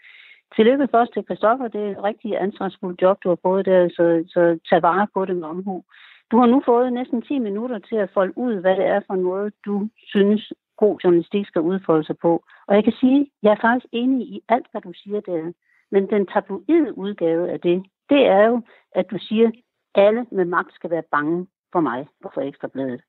[0.56, 1.68] Tillykke først til Christoffer.
[1.68, 5.26] Det er et rigtig ansvarsfuldt job, du har fået der, så, så tag vare på
[5.26, 5.84] det med omhu.
[6.32, 9.16] Du har nu fået næsten 10 minutter til at folde ud, hvad det er for
[9.16, 12.44] noget, du synes, god journalistik skal udfolde sig på.
[12.68, 15.52] Og jeg kan sige, jeg er faktisk enig i alt, hvad du siger der.
[15.92, 17.78] Men den tabloide udgave af det,
[18.12, 19.54] det er jo, at du siger, at
[19.96, 23.02] alle med magt skal være bange for mig og for Ekstrabladet.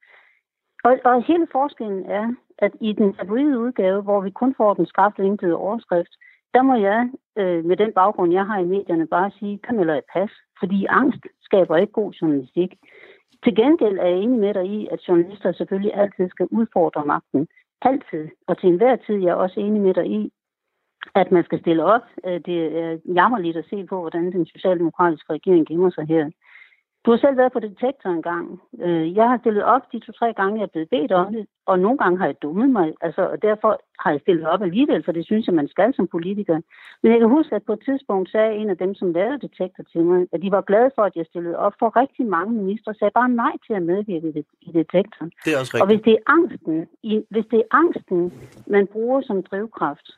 [0.85, 4.87] Og, og hele forskellen er, at i den tabloide udgave, hvor vi kun får den
[4.87, 6.15] skarpt vinklede overskrift,
[6.55, 9.95] der må jeg øh, med den baggrund, jeg har i medierne, bare sige, kan eller
[9.95, 12.75] et pas, fordi angst skaber ikke god journalistik.
[13.45, 17.49] Til gengæld er jeg enig med dig i, at journalister selvfølgelig altid skal udfordre magten.
[17.83, 18.29] Altid.
[18.47, 20.33] Og til enhver tid jeg er også enig med dig i,
[21.15, 22.07] at man skal stille op.
[22.27, 26.31] Øh, det er jammerligt at se på, hvordan den socialdemokratiske regering gemmer sig her.
[27.05, 28.61] Du har selv været på detektor en gang.
[28.81, 31.79] Øh, jeg har stillet op de to-tre gange, jeg er blevet bedt om det, og
[31.79, 35.13] nogle gange har jeg dummet mig, altså, og derfor har jeg stillet op alligevel, for
[35.13, 36.61] det synes jeg, man skal som politiker.
[37.03, 39.85] Men jeg kan huske, at på et tidspunkt sagde en af dem, som lavede detektor
[39.93, 42.95] til mig, at de var glade for, at jeg stillede op, for rigtig mange ministre
[42.95, 45.25] sagde bare nej til at medvirke i detektor.
[45.45, 45.83] Det er også rigtigt.
[45.83, 46.87] Og hvis det er angsten,
[47.31, 48.33] hvis det er angsten
[48.67, 50.09] man bruger som drivkraft,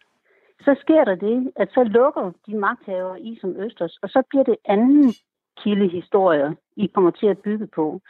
[0.64, 4.44] så sker der det, at så lukker de magthavere i som Østers, og så bliver
[4.44, 5.12] det anden
[5.62, 8.00] kildehistorier, I kommer til at bygge på.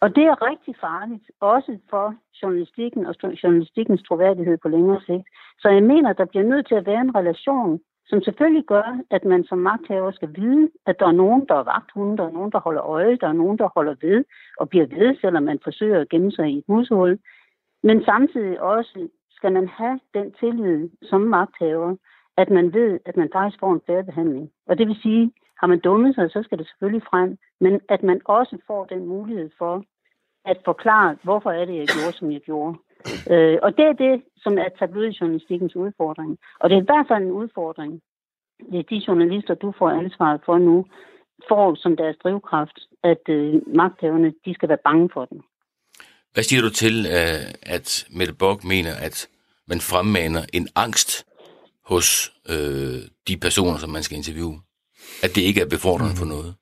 [0.00, 5.26] Og det er rigtig farligt, også for journalistikken og journalistikkens troværdighed på længere sigt.
[5.58, 9.00] Så jeg mener, at der bliver nødt til at være en relation, som selvfølgelig gør,
[9.10, 12.32] at man som magthaver skal vide, at der er nogen, der er vagthunde, der er
[12.32, 14.24] nogen, der holder øje, der er nogen, der holder ved
[14.58, 17.18] og bliver ved, selvom man forsøger at gemme sig i et mushul.
[17.82, 19.08] Men samtidig også
[19.44, 21.96] skal man have den tillid som magthaver,
[22.36, 24.50] at man ved, at man faktisk får en færre behandling.
[24.68, 28.02] Og det vil sige, har man dummet sig, så skal det selvfølgelig frem, men at
[28.02, 29.84] man også får den mulighed for
[30.44, 32.78] at forklare, hvorfor er det, jeg gjorde, som jeg gjorde.
[33.32, 36.38] Øh, og det er det, som er tabloidjournalistikkens udfordring.
[36.60, 38.00] Og det er i hvert fald en udfordring,
[38.68, 40.86] hvis de journalister, du får ansvaret for nu,
[41.48, 45.40] får som deres drivkraft, at øh, magthaverne, de skal være bange for den.
[46.34, 47.44] Hvad siger du til, øh,
[47.76, 49.28] at Mette Bock mener, at
[49.68, 51.24] man fremmaner en angst
[51.84, 54.60] hos øh, de personer, som man skal interviewe?
[55.22, 56.18] At det ikke er befordrende mm.
[56.18, 56.54] for noget?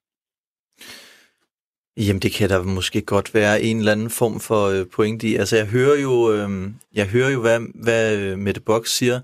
[1.97, 5.37] Jamen, det kan der måske godt være en eller anden form for øh, point i.
[5.37, 9.21] Altså, jeg hører jo, øh, jeg hører jo hvad, hvad øh, Mette Box siger.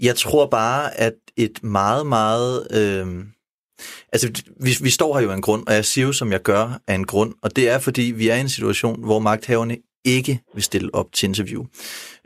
[0.00, 2.66] Jeg tror bare, at et meget, meget...
[2.70, 3.24] Øh,
[4.12, 6.42] altså, vi, vi står her jo af en grund, og jeg siger jo, som jeg
[6.42, 7.34] gør, af en grund.
[7.42, 11.12] Og det er, fordi vi er i en situation, hvor magthaverne ikke vil stille op
[11.12, 11.66] til interview.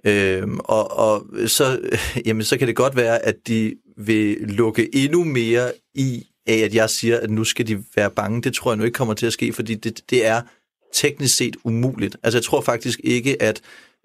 [0.07, 1.81] Øh, og og så,
[2.27, 6.75] jamen, så kan det godt være, at de vil lukke endnu mere i af, at
[6.75, 8.43] jeg siger, at nu skal de være bange.
[8.43, 10.43] Det tror jeg nu ikke kommer til at ske, fordi det, det er
[10.95, 12.17] teknisk set umuligt.
[12.23, 13.61] Altså jeg tror faktisk ikke, at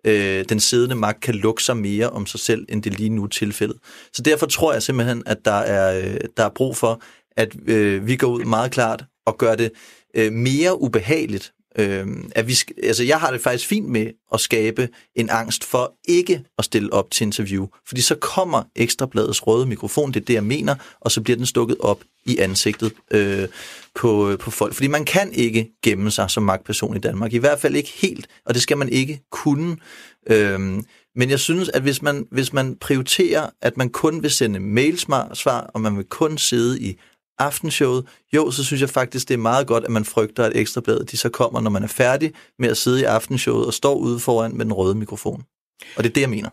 [0.06, 3.24] øh, den siddende magt kan lukke sig mere om sig selv, end det lige nu
[3.24, 3.78] er tilfældet.
[4.14, 7.02] Så derfor tror jeg simpelthen, at der er, øh, der er brug for,
[7.38, 9.72] at øh, vi går ud meget klart og gør det
[10.16, 14.90] øh, mere ubehageligt Øh, at vi, altså jeg har det faktisk fint med at skabe
[15.16, 20.12] en angst for ikke at stille op til interview, fordi så kommer Ekstrabladets røde mikrofon,
[20.12, 23.48] det er det, jeg mener, og så bliver den stukket op i ansigtet øh,
[23.96, 24.74] på, øh, på folk.
[24.74, 28.28] Fordi man kan ikke gemme sig som magtperson i Danmark, i hvert fald ikke helt,
[28.46, 29.78] og det skal man ikke kunne.
[30.30, 30.60] Øh,
[31.16, 35.70] men jeg synes, at hvis man, hvis man prioriterer, at man kun vil sende mailsvar,
[35.74, 36.98] og man vil kun sidde i
[37.40, 38.02] aftenshowet,
[38.36, 41.18] jo, så synes jeg faktisk, det er meget godt, at man frygter, at ekstrabladet de
[41.18, 44.58] så kommer, når man er færdig med at sidde i aftenshowet og står ude foran
[44.58, 45.42] med den røde mikrofon.
[45.98, 46.50] Og det er det, jeg mener.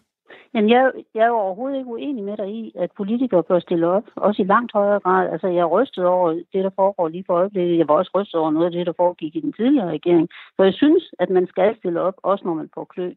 [0.57, 0.83] Men jeg,
[1.15, 4.43] jeg er jo overhovedet ikke uenig med dig i, at politikere bør stille op, også
[4.43, 5.25] i langt højere grad.
[5.33, 7.79] Altså, jeg er rystet over det, der foregår lige for øjeblikket.
[7.79, 10.29] Jeg var også rystet over noget af det, der foregik i den tidligere regering.
[10.57, 13.09] For jeg synes, at man skal stille op, også når man får klø.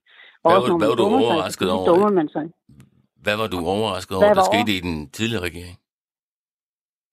[0.41, 2.11] Hvad, også, var, hvad var du overrasket sig, over?
[2.19, 2.45] Man sig.
[3.25, 5.75] Hvad var du overrasket over, der skete i den tidligere regering?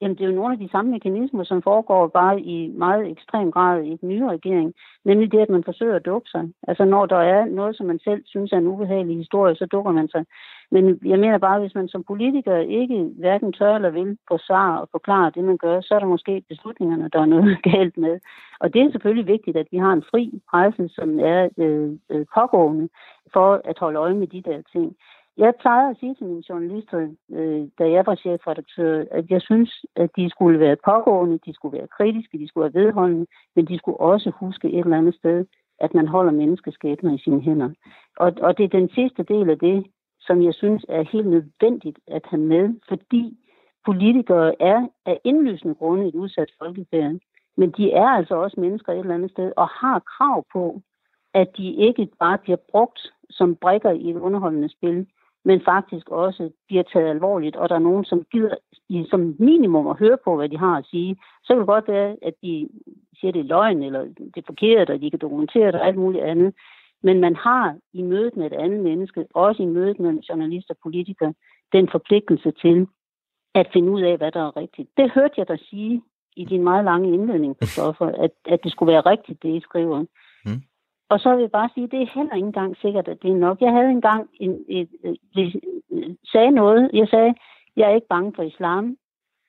[0.00, 3.52] Jamen, det er jo nogle af de samme mekanismer, som foregår bare i meget ekstrem
[3.52, 4.74] grad i den nye regering.
[5.04, 6.44] Nemlig det, at man forsøger at dukke sig.
[6.68, 9.92] Altså, når der er noget, som man selv synes er en ubehagelig historie, så dukker
[9.92, 10.24] man sig.
[10.70, 14.88] Men jeg mener bare, hvis man som politiker ikke hverken tør eller vil forsvare og
[14.90, 18.18] forklare det, man gør, så er der måske beslutningerne, der er noget galt med.
[18.61, 22.26] Og det er selvfølgelig vigtigt, at vi har en fri presse, som er øh, øh,
[22.35, 22.88] pågående
[23.32, 24.96] for at holde øje med de der ting.
[25.38, 29.85] Jeg plejede at sige til mine journalister, øh, da jeg var chefredaktør, at jeg synes,
[29.96, 33.79] at de skulle være pågående, de skulle være kritiske, de skulle være vedholdende, men de
[33.79, 35.46] skulle også huske et eller andet sted,
[35.81, 37.70] at man holder menneskeskæbner i sine hænder.
[38.16, 39.87] Og, og det er den sidste del af det,
[40.20, 43.38] som jeg synes er helt nødvendigt at have med, fordi
[43.87, 47.14] politikere er af indlysende grunde et udsat folkefærd.
[47.57, 50.83] Men de er altså også mennesker et eller andet sted, og har krav på,
[51.35, 55.07] at de ikke bare bliver brugt som brikker i et underholdende spil,
[55.48, 58.54] men faktisk også bliver taget alvorligt, og der er nogen, som gider
[58.88, 61.16] i, som minimum at høre på, hvad de har at sige.
[61.44, 62.68] Så kan det godt være, at de
[63.20, 64.02] siger, det er løgn, eller
[64.35, 66.54] det er forkert, og de kan dokumentere det, og alt muligt andet.
[67.02, 70.80] Men man har i mødet med et andet menneske, også i mødet med journalister og
[70.82, 71.35] politikere,
[71.72, 72.87] den forpligtelse til
[73.54, 74.88] at finde ud af, hvad der er rigtigt.
[74.96, 76.02] Det hørte jeg dig sige
[76.37, 80.04] i din meget lange indledning, Christoffer, at, at det skulle være rigtigt, det I skriver.
[80.44, 80.62] Mm.
[81.09, 83.31] Og så vil jeg bare sige, at det er heller ikke engang sikkert, at det
[83.31, 83.61] er nok.
[83.61, 86.90] Jeg havde engang en, et, et, et, sagde noget.
[86.92, 87.35] Jeg sagde,
[87.77, 88.97] jeg er ikke bange for islam,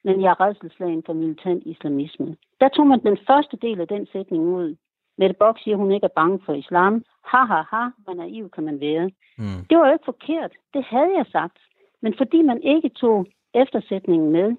[0.04, 2.36] men jeg er redselslagen for militant islamisme.
[2.60, 4.76] Der tog man den første del af den sætning ud.
[5.18, 7.04] Mette Bock siger, at hun ikke er bange for islam.
[7.26, 9.06] Ha, ha, ha, hvor naiv kan man være.
[9.38, 9.66] Mm.
[9.70, 10.52] Det var jo ikke forkert.
[10.74, 11.58] Det havde jeg sagt.
[12.02, 14.56] Men fordi man ikke tog eftersætningen med,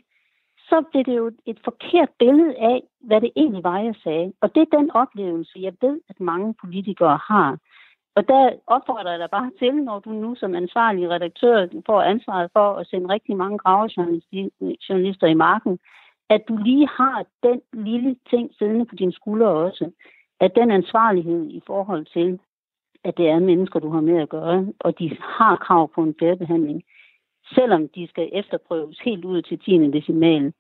[0.69, 4.33] så blev det jo et forkert billede af, hvad det egentlig var, jeg sagde.
[4.41, 7.59] Og det er den oplevelse, jeg ved, at mange politikere har.
[8.17, 12.51] Og der opfordrer jeg dig bare til, når du nu som ansvarlig redaktør får ansvaret
[12.53, 15.79] for at sende rigtig mange gravejournalister i marken,
[16.31, 19.91] at du lige har den lille ting siddende på dine skuldre også.
[20.41, 22.39] At den ansvarlighed i forhold til,
[23.05, 26.15] at det er mennesker, du har med at gøre, og de har krav på en
[26.15, 26.83] bedre behandling,
[27.55, 29.99] selvom de skal efterprøves helt ud til 10.
[29.99, 30.53] decimal,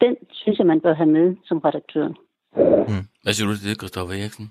[0.00, 2.08] den synes jeg, man bør have med som redaktør.
[2.88, 3.04] Mm.
[3.22, 4.46] Hvad siger du til det, Christoffer Eriksen?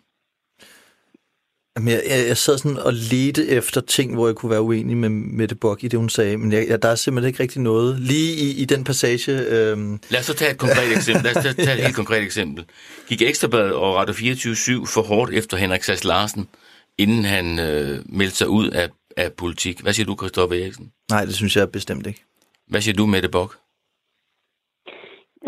[1.76, 4.98] Jamen, jeg, jeg, jeg sad sådan og ledte efter ting, hvor jeg kunne være uenig
[4.98, 7.62] med Mette Bock i det, hun sagde, men jeg, jeg, der er simpelthen ikke rigtig
[7.62, 8.00] noget.
[8.00, 9.32] Lige i, i den passage...
[9.32, 10.00] Øhm...
[10.10, 11.24] Lad os så tage et konkret eksempel.
[11.24, 12.66] Lad os tage, tage et helt konkret eksempel.
[13.08, 16.48] Gik Ekstrabladet og Radio 24 for hårdt efter Henrik Sass Larsen,
[16.98, 19.82] inden han øh, meldte sig ud af, af politik.
[19.82, 20.94] Hvad siger du, Christoffer Eriksen?
[21.10, 22.22] Nej, det synes jeg bestemt ikke.
[22.72, 23.52] Hvad siger du, Mette Bock?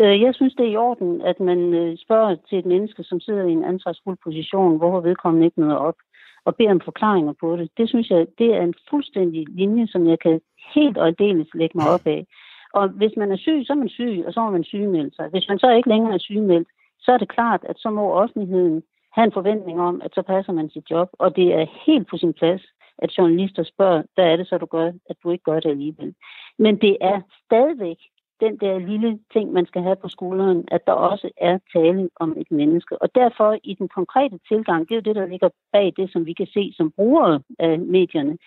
[0.00, 3.20] Øh, jeg synes, det er i orden, at man øh, spørger til et menneske, som
[3.20, 5.98] sidder i en ansvarsfuld position, hvorfor vedkommende ikke møder op,
[6.44, 7.70] og beder om forklaringer på det.
[7.78, 10.40] Det synes jeg, det er en fuldstændig linje, som jeg kan
[10.74, 12.26] helt og aldeles lægge mig op af.
[12.74, 15.28] Og hvis man er syg, så er man syg, og så må man sygemelde sig.
[15.28, 16.68] Hvis man så ikke længere er sygemeldt,
[17.00, 20.52] så er det klart, at så må offentligheden have en forventning om, at så passer
[20.52, 21.08] man sit job.
[21.12, 22.62] Og det er helt på sin plads,
[22.98, 26.14] at journalister spørger, hvad er det så, du gør, at du ikke gør det alligevel.
[26.58, 27.98] Men det er stadigvæk
[28.40, 32.34] den der lille ting, man skal have på skulderen, at der også er tale om
[32.38, 33.02] et menneske.
[33.02, 36.26] Og derfor i den konkrete tilgang, det er jo det, der ligger bag det, som
[36.26, 38.38] vi kan se som brugere af medierne,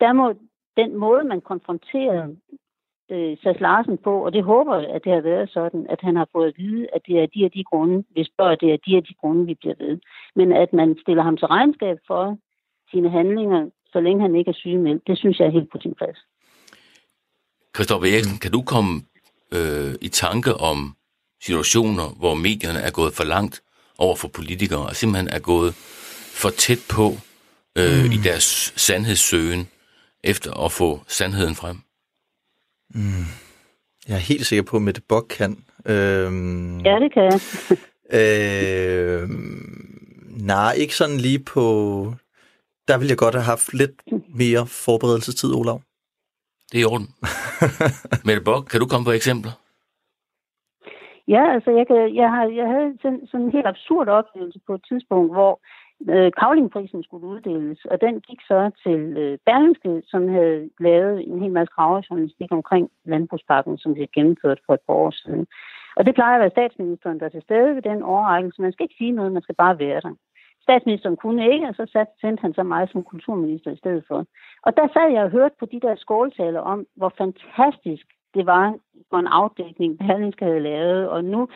[0.00, 0.34] der må
[0.76, 2.28] den måde, man konfronterer
[3.10, 6.16] øh, Sass Larsen på, og det håber jeg, at det har været sådan, at han
[6.16, 8.76] har fået at vide, at det er de og de grunde, vi spørger, det er
[8.86, 9.98] de og de grunde, vi bliver ved.
[10.34, 12.38] Men at man stiller ham til regnskab for
[12.90, 15.94] sine handlinger, så længe han ikke er sygemeldt, det synes jeg er helt på sin
[15.94, 16.18] plads.
[17.74, 19.02] Christoffer Eriksen, kan du komme
[19.52, 20.94] øh, i tanke om
[21.42, 23.62] situationer, hvor medierne er gået for langt
[23.98, 25.74] over for politikere, og simpelthen er gået
[26.42, 27.06] for tæt på
[27.78, 28.12] øh, mm.
[28.12, 29.68] i deres sandhedssøgen,
[30.24, 31.76] efter at få sandheden frem?
[32.94, 33.26] Mm.
[34.08, 35.64] Jeg er helt sikker på, at Mette Bock kan.
[35.86, 37.40] Øhm, ja, det kan jeg.
[39.22, 39.88] øhm,
[40.40, 42.14] nej, ikke sådan lige på...
[42.88, 43.96] Der ville jeg godt have haft lidt
[44.42, 45.78] mere forberedelsestid, Olav.
[46.68, 47.08] Det er i orden.
[48.26, 49.54] Mette Bock, kan du komme på eksempler?
[51.34, 54.72] Ja, altså jeg, kan, jeg, har, jeg havde sådan, sådan en helt absurd oplevelse på
[54.74, 55.52] et tidspunkt, hvor
[56.12, 61.40] øh, Kavlingprisen skulle uddeles, og den gik så til øh, Berlingske, som havde lavet en
[61.42, 65.46] hel masse gravejournalistik omkring landbrugspakken, som de havde gennemført for et par år siden.
[65.96, 68.62] Og det plejer at være statsministeren, der er til stede ved den overrækkelse.
[68.62, 70.14] Man skal ikke sige noget, man skal bare være der
[70.68, 74.18] statsministeren kunne ikke, og så sat, sendte han så mig som kulturminister i stedet for.
[74.66, 78.74] Og der sad jeg og hørte på de der skåltaler om, hvor fantastisk det var
[79.10, 81.48] for en afdækning, Berlingske havde lavet, og nu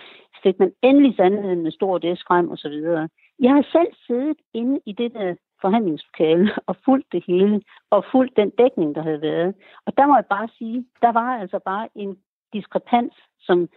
[0.42, 3.08] fik man endelig sandheden med stor S frem og så videre.
[3.38, 8.36] Jeg har selv siddet inde i det der forhandlingslokale og fulgt det hele, og fulgt
[8.36, 9.54] den dækning, der havde været.
[9.86, 12.16] Og der må jeg bare sige, der var altså bare en
[12.52, 13.68] diskrepans, som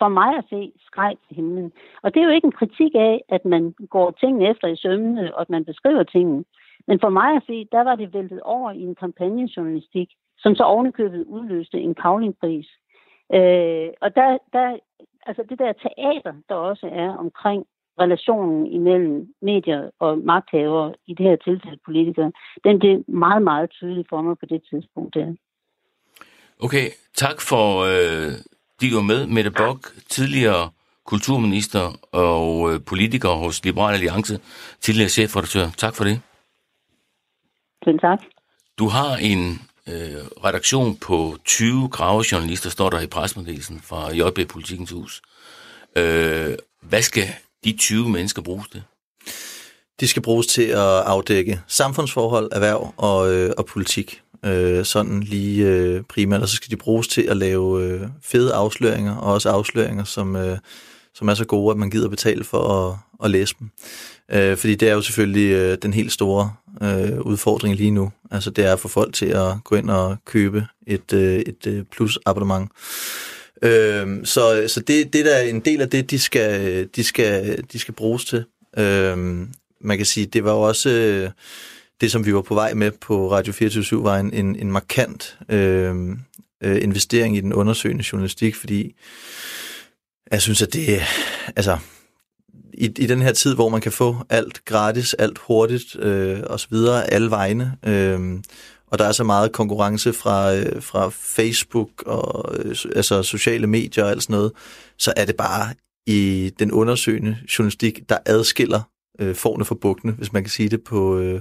[0.00, 1.72] for mig at se skreg til himlen.
[2.02, 5.34] Og det er jo ikke en kritik af, at man går tingene efter i sømmene,
[5.34, 6.44] og at man beskriver tingene.
[6.88, 10.62] Men for mig at se, der var det væltet over i en kampagnejournalistik, som så
[10.62, 12.68] ovenikøbet udløste en kavlingpris.
[13.34, 14.76] Øh, og der, der,
[15.26, 17.66] altså det der teater, der også er omkring
[18.00, 22.32] relationen imellem medier og magthavere, i det her tilfælde politikere,
[22.64, 25.34] den blev meget, meget tydelig for mig på det tidspunkt der.
[26.62, 28.32] Okay, tak for øh,
[28.80, 29.26] de var med.
[29.26, 30.70] Mette Bock, tidligere
[31.06, 34.40] kulturminister og øh, politiker hos Liberal Alliance,
[34.80, 35.70] tidligere chefredaktør.
[35.76, 36.20] Tak for det.
[37.84, 38.20] Selv tak.
[38.78, 44.90] Du har en øh, redaktion på 20 gravejournalister, står der i presmeddelelsen fra JB Politikens
[44.90, 45.22] Hus.
[45.96, 47.28] Øh, hvad skal
[47.64, 48.82] de 20 mennesker bruges til?
[50.00, 54.22] De skal bruges til at afdække samfundsforhold, erhverv og, øh, og politik.
[54.44, 58.54] Øh, sådan lige øh, primært, og så skal de bruges til at lave øh, fede
[58.54, 60.58] afsløringer, og også afsløringer, som, øh,
[61.14, 63.70] som er så gode, at man gider betale for at, at læse dem.
[64.32, 68.12] Øh, fordi det er jo selvfølgelig øh, den helt store øh, udfordring lige nu.
[68.30, 71.66] Altså det er at få folk til at gå ind og købe et, øh, et
[71.66, 72.70] øh, plus abonnement.
[73.62, 77.64] Øh, så så det, det der er en del af det, de skal, de skal,
[77.72, 78.44] de skal bruges til.
[78.78, 79.18] Øh,
[79.80, 81.30] man kan sige, det var jo også øh,
[82.00, 85.38] det, som vi var på vej med på Radio 24 var en, en, en markant
[85.48, 85.94] øh,
[86.62, 88.94] øh, investering i den undersøgende journalistik, fordi
[90.30, 91.02] jeg synes, at det
[91.56, 91.78] altså
[92.74, 96.60] i, i den her tid, hvor man kan få alt gratis, alt hurtigt øh, og
[96.60, 98.38] så videre, alle vegne, øh,
[98.86, 104.04] og der er så meget konkurrence fra, øh, fra Facebook og øh, altså sociale medier
[104.04, 104.52] og alt sådan noget,
[104.98, 105.74] så er det bare
[106.06, 108.82] i den undersøgende journalistik, der adskiller
[109.20, 111.40] øh, forne for bukkene, hvis man kan sige det på, øh,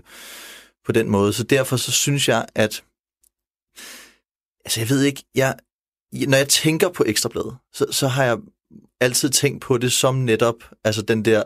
[0.86, 1.34] på den måde.
[1.34, 2.84] Så derfor så synes jeg, at
[4.66, 5.56] altså jeg ved ikke, jeg,
[6.28, 8.38] når jeg tænker på Ekstrabladet, så, så har jeg
[9.00, 11.44] altid tænkt på det som netop, altså den der,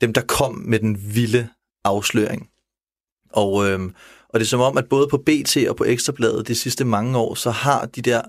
[0.00, 1.48] dem der kom med den vilde
[1.84, 2.50] afsløring.
[3.32, 3.94] Og, øhm,
[4.28, 7.18] og det er som om, at både på BT og på Ekstrabladet de sidste mange
[7.18, 8.22] år, så har de der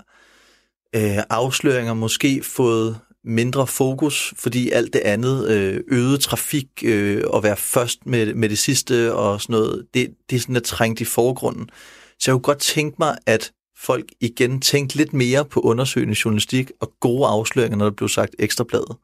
[0.94, 7.42] øh, afsløringer måske fået mindre fokus, fordi alt det andet, øh, øget trafik øh, og
[7.42, 11.00] være først med, med det sidste og sådan noget, det, det er sådan at trængt
[11.00, 11.70] i forgrunden.
[12.18, 16.70] Så jeg kunne godt tænke mig, at folk igen tænkte lidt mere på undersøgende journalistik
[16.80, 18.96] og gode afsløringer, når der blev sagt ekstrabladet.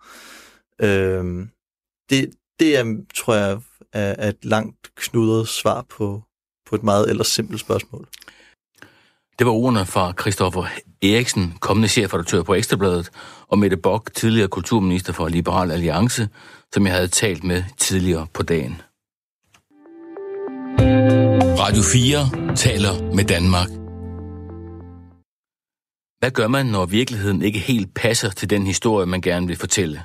[0.82, 1.46] Øh,
[2.10, 3.60] det, det er, tror jeg,
[3.92, 6.22] er, et langt knudret svar på,
[6.66, 8.08] på et meget ellers simpelt spørgsmål.
[9.38, 10.64] Det var ordene fra Christoffer
[11.02, 13.10] Eriksen, kommende chefredaktør på Ekstrabladet,
[13.48, 16.28] og Mette Bock, tidligere kulturminister for Liberal Alliance,
[16.74, 18.80] som jeg havde talt med tidligere på dagen.
[21.58, 23.68] Radio 4 taler med Danmark.
[26.18, 30.02] Hvad gør man, når virkeligheden ikke helt passer til den historie, man gerne vil fortælle?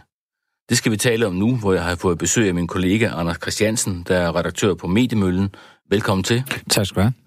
[0.69, 3.37] Det skal vi tale om nu, hvor jeg har fået besøg af min kollega Anders
[3.41, 5.55] Christiansen, der er redaktør på Mediemøllen.
[5.89, 6.43] Velkommen til.
[6.69, 7.22] Tak skal du have.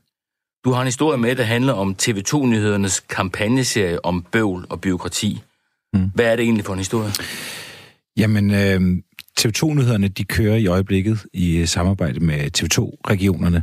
[0.66, 5.42] Du har en historie med, der handler om TV2-nyhedernes kampagneserie om bøvl og byråkrati.
[5.94, 6.10] Mm.
[6.14, 7.10] Hvad er det egentlig for en historie?
[8.16, 9.02] Jamen, øh,
[9.40, 13.62] TV2-nyhederne, de kører i øjeblikket i samarbejde med TV2-regionerne.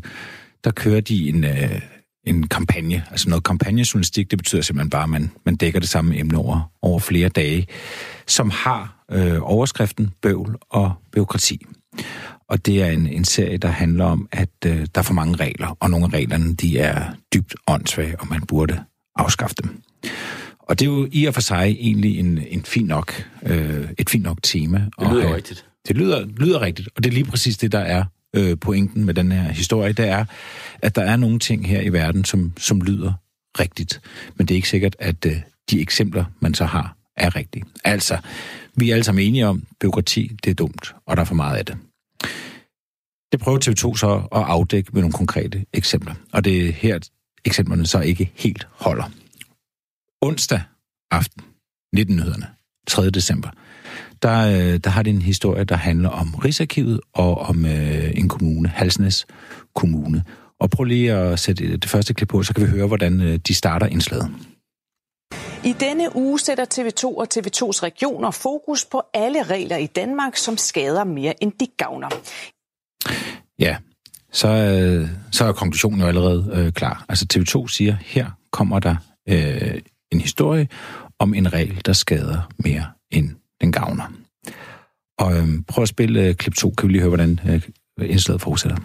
[0.63, 1.81] Der kører de en, øh,
[2.27, 6.19] en kampagne, altså noget kampagnejournalistik, det betyder simpelthen bare, at man, man dækker det samme
[6.19, 7.67] emne over, over flere dage,
[8.27, 11.65] som har øh, overskriften bøvl og byråkrati.
[12.47, 15.35] Og det er en, en serie, der handler om, at øh, der er for mange
[15.35, 18.83] regler, og nogle af reglerne, de er dybt åndssvage, og man burde
[19.15, 19.81] afskaffe dem.
[20.59, 24.09] Og det er jo i og for sig egentlig en, en fin nok, øh, et
[24.09, 24.77] fint nok tema.
[24.99, 25.35] Det lyder have.
[25.35, 25.65] rigtigt.
[25.87, 28.03] Det lyder, lyder rigtigt, og det er lige præcis det, der er
[28.35, 29.93] øh, pointen med den her historie.
[29.93, 30.25] Det er,
[30.81, 33.13] at der er nogle ting her i verden, som, som lyder
[33.59, 34.01] rigtigt,
[34.35, 35.35] men det er ikke sikkert, at øh,
[35.71, 37.63] de eksempler, man så har, er rigtige.
[37.83, 38.17] Altså,
[38.75, 41.35] vi er alle sammen enige om, at byråkrati, det er dumt, og der er for
[41.35, 41.77] meget af det.
[43.34, 46.13] Det prøver TV2 så at afdække med nogle konkrete eksempler.
[46.34, 46.99] Og det er her,
[47.45, 49.03] eksemplerne så ikke helt holder.
[50.21, 50.61] Onsdag
[51.11, 51.43] aften,
[51.95, 52.47] 19 nyhederne,
[52.88, 53.09] 3.
[53.09, 53.49] december,
[54.21, 58.29] der, øh, der har det en historie, der handler om Rigsarkivet og om øh, en
[58.29, 59.25] kommune, Halsnæs
[59.75, 60.23] Kommune.
[60.59, 63.39] Og prøv lige at sætte det første klip på, så kan vi høre, hvordan øh,
[63.47, 64.31] de starter indslaget.
[65.63, 70.57] I denne uge sætter TV2 og TV2's regioner fokus på alle regler i Danmark, som
[70.57, 72.09] skader mere end de gavner
[73.64, 73.78] ja,
[74.32, 77.05] så, øh, så er konklusionen jo allerede øh, klar.
[77.09, 78.95] Altså TV2 siger, her kommer der
[79.30, 80.68] øh, en historie
[81.20, 83.30] om en regel, der skader mere end
[83.61, 84.14] den gavner.
[85.20, 87.61] Og øh, prøv at spille øh, klip 2, kan vi lige høre, hvordan øh,
[88.09, 88.78] indslaget fortsætter.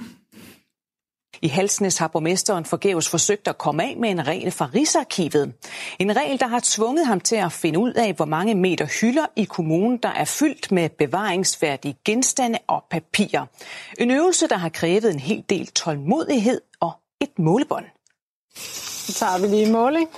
[1.43, 5.53] I Halsnes har borgmesteren forgæves forsøgt at komme af med en regel fra Rigsarkivet.
[5.99, 9.26] En regel, der har tvunget ham til at finde ud af, hvor mange meter hylder
[9.36, 13.47] i kommunen, der er fyldt med bevaringsværdige genstande og papirer.
[13.99, 17.84] En øvelse, der har krævet en hel del tålmodighed og et målebånd.
[18.57, 20.09] Så tager vi lige en måling,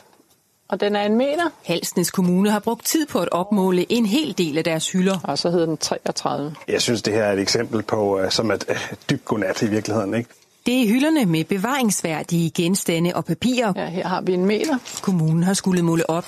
[0.69, 1.51] og den er en meter.
[1.65, 5.19] Halsnes Kommune har brugt tid på at opmåle en hel del af deres hylder.
[5.25, 6.55] Og så hedder den 33.
[6.69, 8.77] Jeg synes, det her er et eksempel på, uh, som et uh,
[9.11, 10.15] dybt godnat i virkeligheden.
[10.15, 10.31] Ikke?
[10.67, 13.73] Det er hylderne med bevaringsværdige genstande og papirer.
[13.77, 14.79] Ja, her har vi en meter.
[15.03, 16.27] Kommunen har skulle måle op.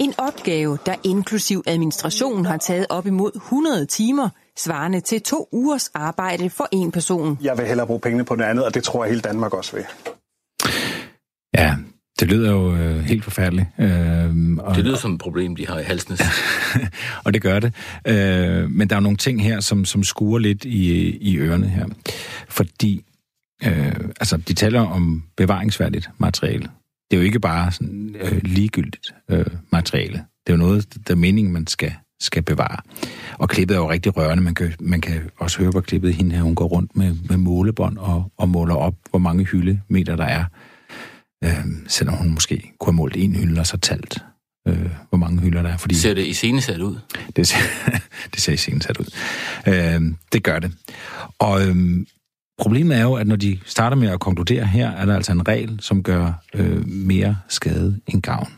[0.00, 5.90] En opgave, der inklusiv administration har taget op imod 100 timer, svarende til to ugers
[5.94, 7.38] arbejde for en person.
[7.42, 9.76] Jeg vil hellere bruge pengene på noget andet, og det tror jeg hele Danmark også
[9.76, 9.84] vil.
[11.54, 11.76] Ja,
[12.20, 13.66] det lyder jo øh, helt forfærdeligt.
[13.78, 16.22] Øh, og, det lyder som et problem, de har i halsnes.
[17.24, 17.74] og det gør det.
[18.06, 21.86] Øh, men der er nogle ting her, som, som skuer lidt i, i ørerne her.
[22.48, 23.04] Fordi
[23.64, 26.68] øh, altså, de taler om bevaringsværdigt materiale.
[27.10, 30.24] Det er jo ikke bare sådan, øh, ligegyldigt øh, materiale.
[30.46, 32.76] Det er jo noget, der er meningen, man skal, skal bevare.
[33.38, 34.42] Og klippet er jo rigtig rørende.
[34.42, 37.36] Man kan, man kan også høre på klippet, hende her, hun går rundt med, med
[37.36, 40.44] målebånd og, og måler op, hvor mange hyldemeter der er.
[41.44, 44.18] Øh, selvom hun måske kunne have målt en hylde og så talt,
[44.68, 45.76] øh, hvor mange hylder der er.
[45.76, 46.96] Fordi ser det i scenesat ud?
[47.36, 47.58] Det ser,
[48.34, 49.14] det ser i scenesat ud.
[49.66, 50.72] Øh, det gør det.
[51.38, 52.06] Og øh,
[52.58, 55.48] Problemet er jo, at når de starter med at konkludere her, er der altså en
[55.48, 58.52] regel, som gør øh, mere skade end gavn.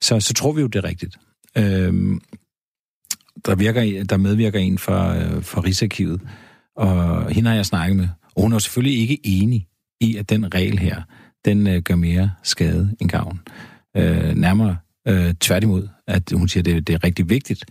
[0.00, 1.16] Så, så tror vi jo, det er rigtigt.
[1.56, 2.20] Øh,
[3.46, 6.20] der, virker, der medvirker en fra, øh, fra Rigsarkivet,
[6.76, 8.08] og hende har jeg snakket med.
[8.34, 9.66] Og hun er selvfølgelig ikke enig
[10.00, 11.02] i, at den regel her,
[11.44, 13.40] den øh, gør mere skade end gavn.
[13.96, 14.76] Øh, nærmere
[15.08, 17.64] øh, tværtimod, at hun siger, at det, det er rigtig vigtigt.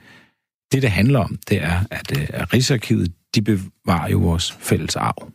[0.72, 4.96] Det, det handler om, det er, at, øh, at Rigsarkivet, de bevarer jo vores fælles
[4.96, 5.32] arv.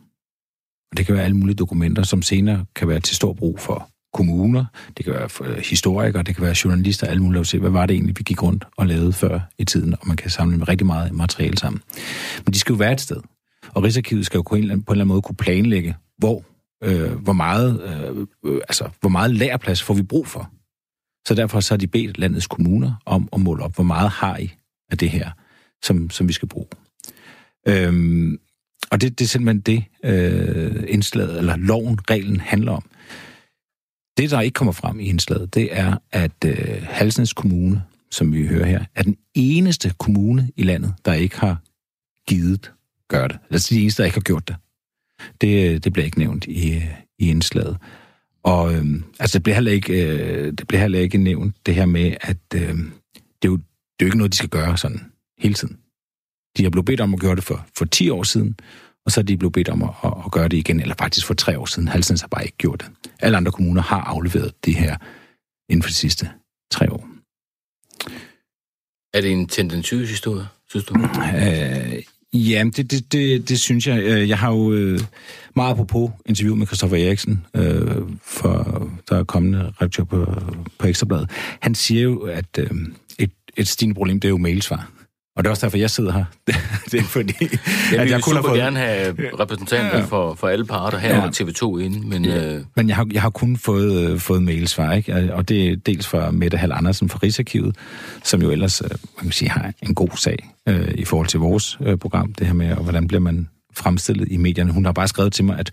[0.93, 3.89] Og det kan være alle mulige dokumenter, som senere kan være til stor brug for
[4.13, 4.65] kommuner,
[4.97, 7.69] det kan være for øh, historikere, det kan være journalister, alle mulige, at se, hvad
[7.69, 10.63] var det egentlig, vi gik rundt og lavede før i tiden, og man kan samle
[10.63, 11.81] rigtig meget materiale sammen.
[12.45, 13.21] Men de skal jo være et sted,
[13.69, 16.43] og Rigsarkivet skal jo på en eller anden måde kunne planlægge, hvor,
[16.83, 20.49] øh, hvor, meget, øh, øh, altså, hvor meget lærerplads får vi brug for.
[21.27, 24.37] Så derfor så har de bedt landets kommuner om at måle op, hvor meget har
[24.37, 24.51] I
[24.91, 25.31] af det her,
[25.83, 26.67] som, som vi skal bruge.
[27.67, 28.37] Øhm,
[28.93, 32.83] og det, det er simpelthen det, øh, indslaget, eller loven, reglen handler om.
[34.17, 38.47] Det, der ikke kommer frem i indslaget, det er, at øh, Halsnes Kommune, som vi
[38.47, 41.57] hører her, er den eneste kommune i landet, der ikke har
[42.27, 42.71] givet
[43.09, 43.37] gøre det.
[43.49, 44.55] Altså de eneste, der ikke har gjort det.
[45.41, 46.87] Det, øh, det bliver ikke nævnt i, øh,
[47.19, 47.77] i indslaget.
[48.43, 48.85] Og øh,
[49.19, 52.37] altså, det bliver, heller ikke, øh, det bliver heller ikke nævnt, det her med, at
[52.55, 55.01] øh, det, er jo, det er jo ikke noget, de skal gøre sådan
[55.37, 55.77] hele tiden.
[56.57, 58.55] De har blevet bedt om at gøre det for, for 10 år siden,
[59.05, 59.89] og så er de blevet bedt om at,
[60.25, 61.87] at gøre det igen, eller faktisk for tre år siden.
[61.87, 63.11] Halsens har bare ikke gjort det.
[63.19, 64.97] Alle andre kommuner har afleveret det her
[65.69, 66.29] inden for de sidste
[66.71, 67.09] tre år.
[69.13, 70.95] Er det en tendentiøs historie, synes du?
[70.95, 74.03] Øh, ja, det, det, det, det synes jeg.
[74.03, 74.99] Øh, jeg har jo øh,
[75.55, 80.25] meget på interview med Christoffer Eriksen, øh, for, der er kommende redaktør på,
[80.79, 81.29] på Ekstrabladet.
[81.59, 82.69] Han siger jo, at øh,
[83.19, 84.91] et, et stigende problem, det er jo mailsvar.
[85.35, 86.25] Og det er også derfor, jeg sidder her.
[86.91, 87.33] det er fordi,
[87.91, 88.59] ja, at jeg kunne have fået...
[88.59, 90.03] gerne have repræsentanter ja.
[90.03, 91.27] for, for alle parter her ja.
[91.27, 92.25] TV2 inde, men...
[92.25, 92.53] Ja.
[92.53, 92.63] Øh...
[92.75, 95.33] Men jeg har, jeg har kun fået, øh, fået mailsvar, ikke?
[95.33, 97.75] Og det er dels fra Mette Hall Andersen fra Rigsarkivet,
[98.23, 101.39] som jo ellers, øh, man kan sige, har en god sag øh, i forhold til
[101.39, 104.71] vores øh, program, det her med, og hvordan bliver man fremstillet i medierne.
[104.71, 105.71] Hun har bare skrevet til mig, at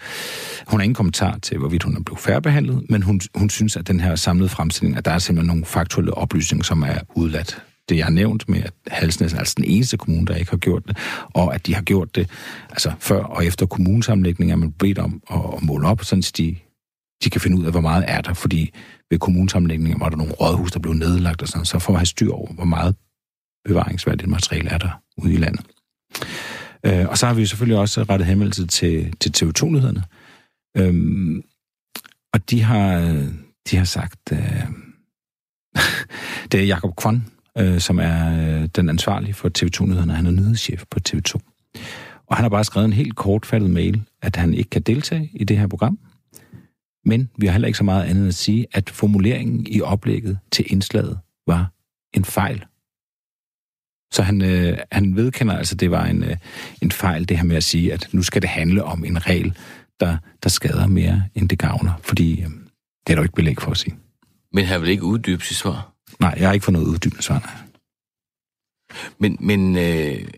[0.66, 3.88] hun har ingen kommentar til, hvorvidt hun er blevet færdigbehandlet, men hun, hun synes, at
[3.88, 7.96] den her samlede fremstilling, at der er simpelthen nogle faktuelle oplysninger, som er udladt det,
[7.96, 10.88] jeg har nævnt med, at Halsnæs er altså den eneste kommune, der ikke har gjort
[10.88, 10.96] det,
[11.34, 12.30] og at de har gjort det
[12.70, 16.32] altså før og efter kommunesammenlægning, er man bedt om at, at måle op, sådan at
[16.36, 16.56] de,
[17.24, 18.74] de kan finde ud af, hvor meget er der, fordi
[19.10, 22.06] ved kommunesammenlægninger var der nogle rådhus, der blev nedlagt og sådan, så for at have
[22.06, 22.96] styr over, hvor meget
[23.64, 25.66] bevaringsværdigt materiale er der ude i landet.
[26.86, 30.04] Øh, og så har vi selvfølgelig også rettet henvendelse til, til TV2-nyhederne.
[30.76, 31.42] Øhm,
[32.32, 32.98] og de har,
[33.70, 34.64] de har sagt, øh,
[36.52, 37.26] det er Jakob Kvon,
[37.58, 40.14] øh, som er øh, den ansvarlige for TV2-nyhederne.
[40.14, 41.38] Han er nyhedschef på TV2.
[42.26, 45.44] Og han har bare skrevet en helt kortfattet mail, at han ikke kan deltage i
[45.44, 45.98] det her program.
[47.04, 50.64] Men vi har heller ikke så meget andet at sige, at formuleringen i oplægget til
[50.68, 51.72] indslaget var
[52.14, 52.64] en fejl.
[54.12, 56.36] Så han, øh, han vedkender altså, det var en, øh,
[56.82, 59.56] en fejl, det her med at sige, at nu skal det handle om en regel,
[60.00, 61.92] der, der skader mere, end det gavner.
[62.02, 62.46] Fordi øh,
[63.06, 63.94] det er der jo ikke belæg for at sige.
[64.52, 65.92] Men han vil ikke uddybe sit svar?
[66.20, 67.70] Nej, jeg har ikke fået noget uddybende svar, nej.
[69.18, 70.28] Men, men øh,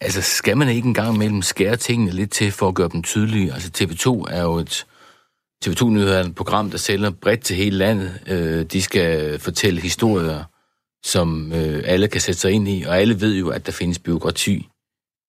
[0.00, 3.52] altså, skal man ikke engang mellem skære tingene lidt til for at gøre dem tydelige?
[3.52, 4.86] Altså TV2 er jo et...
[5.64, 8.20] TV2 Nyheder er et program, der sælger bredt til hele landet.
[8.26, 10.44] Øh, de skal fortælle historier,
[11.04, 13.98] som øh, alle kan sætte sig ind i, og alle ved jo, at der findes
[13.98, 14.68] byråkrati,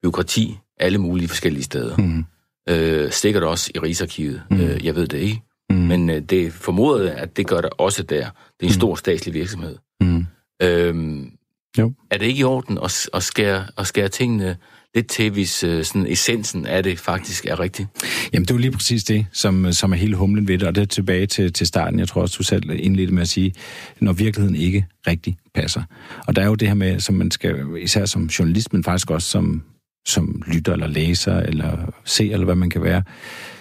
[0.04, 1.98] byråkrati alle mulige forskellige steder.
[1.98, 2.26] Mm.
[2.70, 4.42] Øh, stikker det også i Rigsarkivet.
[4.50, 4.60] Mm.
[4.60, 5.42] Øh, jeg ved det ikke.
[5.70, 5.76] Mm.
[5.76, 8.16] Men øh, det formodet, at det gør det også der.
[8.16, 8.30] Det er
[8.62, 8.70] en mm.
[8.70, 9.78] stor statslig virksomhed.
[10.02, 10.26] Mm.
[10.62, 11.32] Øhm,
[11.78, 11.94] jo.
[12.12, 14.58] Er det ikke i orden at, at, skære, at skære tingene
[14.96, 17.90] lidt til, hvis uh, sådan essensen af det faktisk er rigtigt?
[18.34, 20.76] Jamen, det er jo lige præcis det, som, som er hele humlen ved det, og
[20.76, 22.00] det er tilbage til, til starten.
[22.00, 23.54] Jeg tror også, du selv indledte med at sige,
[24.00, 25.84] når virkeligheden ikke rigtig passer.
[26.28, 29.12] Og der er jo det her med, som man skal, især som journalist, men faktisk
[29.12, 29.64] også som,
[30.08, 33.04] som lytter eller læser eller ser, eller hvad man kan være,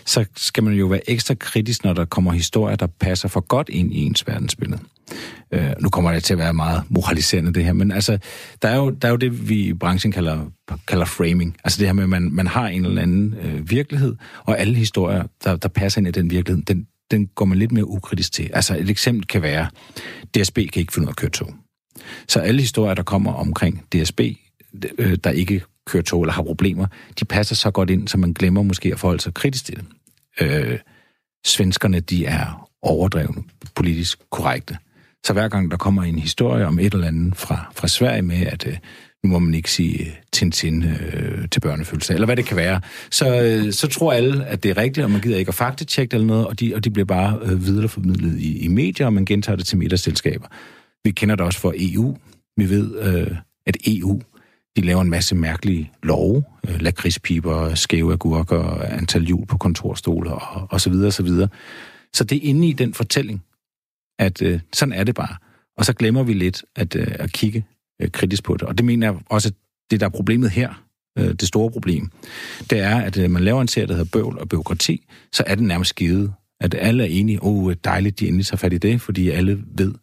[0.07, 3.69] så skal man jo være ekstra kritisk, når der kommer historier, der passer for godt
[3.69, 4.81] ind i ens verdensbillede.
[5.53, 8.19] Øh, nu kommer det til at være meget moraliserende, det her, men altså,
[8.63, 10.47] der er jo, der er jo det, vi i branchen kalder,
[10.89, 11.57] kalder framing.
[11.65, 14.75] Altså det her med, at man, man har en eller anden øh, virkelighed, og alle
[14.75, 18.33] historier, der, der passer ind i den virkelighed, den, den går man lidt mere ukritisk
[18.33, 18.51] til.
[18.53, 19.69] Altså et eksempel kan være,
[20.37, 21.55] DSB kan ikke finde ud af at køre tog.
[22.29, 24.21] Så alle historier, der kommer omkring DSB,
[24.99, 26.87] øh, der ikke kører tog eller har problemer,
[27.21, 29.85] de passer så godt ind, så man glemmer måske at forholde sig kritisk til det.
[30.41, 30.79] Øh,
[31.47, 33.43] svenskerne, de er overdrevne,
[33.75, 34.79] politisk korrekte.
[35.25, 38.47] Så hver gang der kommer en historie om et eller andet fra, fra Sverige med,
[38.47, 38.77] at øh,
[39.25, 42.81] nu må man ikke sige øh, Tintin øh, til børnefødselsdag, eller hvad det kan være,
[43.11, 46.15] så, øh, så tror alle, at det er rigtigt, og man gider ikke at faktatjekke
[46.15, 49.25] eller noget, og de, og de bliver bare øh, videreformidlet i, i medier, og man
[49.25, 50.47] gentager det til middagsselskaber.
[51.05, 52.17] Vi kender det også for EU.
[52.57, 54.21] Vi ved, øh, at EU
[54.77, 60.69] de laver en masse mærkelige love, øh, lakridspiber, skæve agurker, antal hjul på kontorstoler og,
[60.71, 61.49] og så videre, og så videre.
[62.15, 63.45] Så det er inde i den fortælling,
[64.19, 65.37] at øh, sådan er det bare.
[65.77, 67.67] Og så glemmer vi lidt at, øh, at kigge
[68.03, 68.63] øh, kritisk på det.
[68.63, 69.55] Og det mener jeg også, at
[69.91, 70.85] det, der er problemet her,
[71.19, 72.11] øh, det store problem,
[72.71, 75.55] det er, at øh, man laver en serie, der hedder Bøvl og Byråkrati, så er
[75.55, 78.79] det nærmest givet, at alle er enige, åh, oh, dejligt, de endelig tager fat i
[78.79, 79.95] det, fordi alle ved,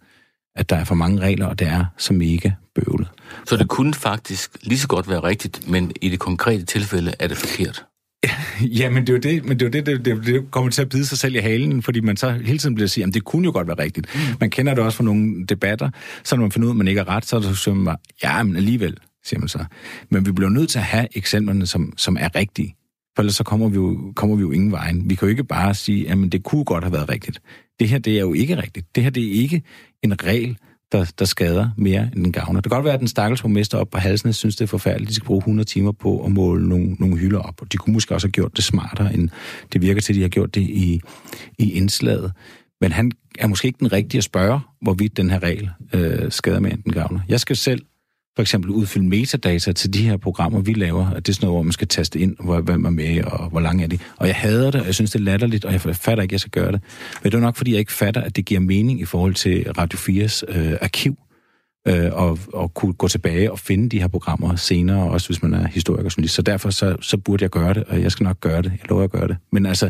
[0.55, 3.07] at der er for mange regler, og det er så mega bøvlet.
[3.47, 7.27] Så det kunne faktisk lige så godt være rigtigt, men i det konkrete tilfælde er
[7.27, 7.85] det forkert?
[8.61, 10.71] Ja, men det er jo det, men det, er jo det, det, det, det kommer
[10.71, 13.13] til at bide sig selv i halen, fordi man så hele tiden bliver sige, at
[13.13, 14.15] det kunne jo godt være rigtigt.
[14.15, 14.19] Mm.
[14.39, 15.89] Man kender det også fra nogle debatter,
[16.23, 17.73] så når man finder ud af, at man ikke er ret, så er det så
[17.73, 19.65] man, ja, men alligevel, siger man så.
[20.09, 22.75] Men vi bliver nødt til at have eksemplerne, som, som er rigtige.
[23.15, 25.09] For ellers så kommer vi, jo, kommer vi jo ingen vejen.
[25.09, 27.41] Vi kan jo ikke bare sige, at det kunne godt have været rigtigt.
[27.79, 28.95] Det her, det er jo ikke rigtigt.
[28.95, 29.63] Det her, det er ikke
[30.03, 30.57] en regel,
[30.91, 32.61] der, der skader mere, end den gavner.
[32.61, 35.09] Det kan godt være, at den stakkels borgmester op på halsen synes, det er forfærdeligt.
[35.09, 37.93] De skal bruge 100 timer på at måle nogle, nogle hylder op, og de kunne
[37.93, 39.29] måske også have gjort det smartere, end
[39.73, 41.01] det virker til, at de har gjort det i,
[41.59, 42.31] i indslaget.
[42.81, 46.59] Men han er måske ikke den rigtige at spørge, hvorvidt den her regel øh, skader
[46.59, 47.19] mere, end den gavner.
[47.27, 47.81] Jeg skal selv
[48.35, 51.09] for eksempel udfylde metadata til de her programmer, vi laver.
[51.09, 53.49] At det er sådan noget, hvor man skal taste ind, hvor, hvem er med, og
[53.49, 54.01] hvor lang er det.
[54.17, 56.31] Og jeg hader det, og jeg synes, det er latterligt, og jeg fatter ikke, at
[56.31, 56.81] jeg skal gøre det.
[57.23, 59.71] Men det er nok, fordi jeg ikke fatter, at det giver mening i forhold til
[59.77, 61.17] Radio 4's øh, arkiv,
[61.87, 65.53] øh, og, og kunne gå tilbage og finde de her programmer senere, også hvis man
[65.53, 66.35] er historiker og journalist.
[66.35, 68.71] Så derfor så, så burde jeg gøre det, og jeg skal nok gøre det.
[68.71, 69.37] Jeg lover at gøre det.
[69.51, 69.89] Men altså,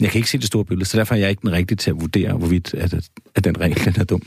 [0.00, 1.90] jeg kan ikke se det store billede, så derfor er jeg ikke den rigtige til
[1.90, 2.94] at vurdere, hvorvidt at,
[3.34, 4.22] at den regel den er dum.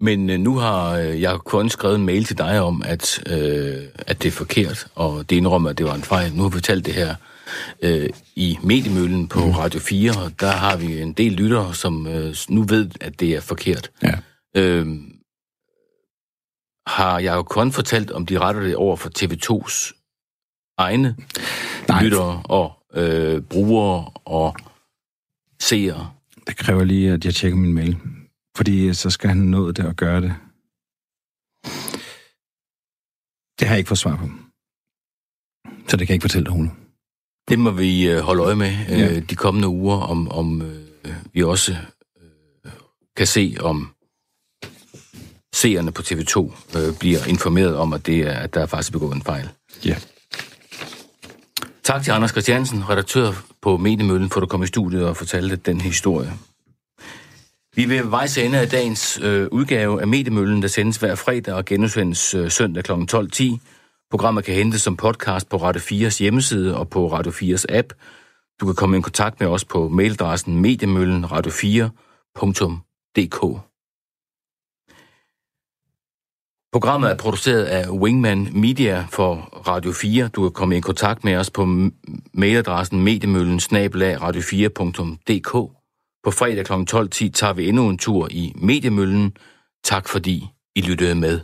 [0.00, 3.84] Men øh, nu har øh, jeg kun skrevet en mail til dig om, at, øh,
[4.06, 6.34] at det er forkert, og det indrømmer, at det var en fejl.
[6.34, 7.14] Nu har vi fortalt det her
[7.82, 9.50] øh, i mediemøllen på mm.
[9.50, 13.36] Radio 4, og der har vi en del lyttere, som øh, nu ved, at det
[13.36, 13.90] er forkert.
[14.02, 14.14] Ja.
[14.56, 14.86] Øh,
[16.86, 19.94] har jeg jo kun fortalt, om de retter det over for TV2's
[20.78, 21.16] egne
[21.88, 22.02] Nej.
[22.02, 24.56] lyttere og øh, brugere og
[25.60, 26.10] seere?
[26.46, 27.96] Det kræver lige, at jeg tjekker min mail.
[28.58, 30.34] Fordi så skal han nå det og gøre det.
[33.58, 34.28] Det har jeg ikke fået svar på.
[35.88, 36.70] Så det kan jeg ikke fortælle dig, Ole.
[37.48, 39.20] Det må vi øh, holde øje med øh, ja.
[39.20, 41.76] de kommende uger, om, om øh, vi også
[42.22, 42.72] øh,
[43.16, 43.94] kan se, om
[45.54, 46.38] seerne på TV2
[46.78, 49.48] øh, bliver informeret om, at, det er, at der er faktisk begået en fejl.
[49.84, 49.96] Ja.
[51.82, 53.32] Tak til Anders Christiansen, redaktør
[53.62, 56.32] på Mediemøllen, for at du kom i studiet og fortalte den historie.
[57.78, 61.64] Vi vil vejs ende af dagens øh, udgave af Mediemøllen, der sendes hver fredag og
[61.64, 62.92] genudsendes øh, søndag kl.
[62.92, 63.44] 12.10.
[64.10, 67.92] Programmet kan hentes som podcast på Radio 4's hjemmeside og på Radio 4's app.
[68.60, 73.40] Du kan komme i kontakt med os på mailadressen mediemøllenradio4.dk.
[76.72, 79.34] Programmet er produceret af Wingman Media for
[79.68, 80.28] Radio 4.
[80.28, 81.66] Du kan komme i kontakt med os på
[82.32, 85.77] mailadressen mediemøllen radio4.dk.
[86.28, 86.72] På fredag kl.
[86.72, 89.32] 12.10 tager vi endnu en tur i Mediemøllen.
[89.84, 90.44] Tak fordi
[90.76, 91.40] I lyttede med.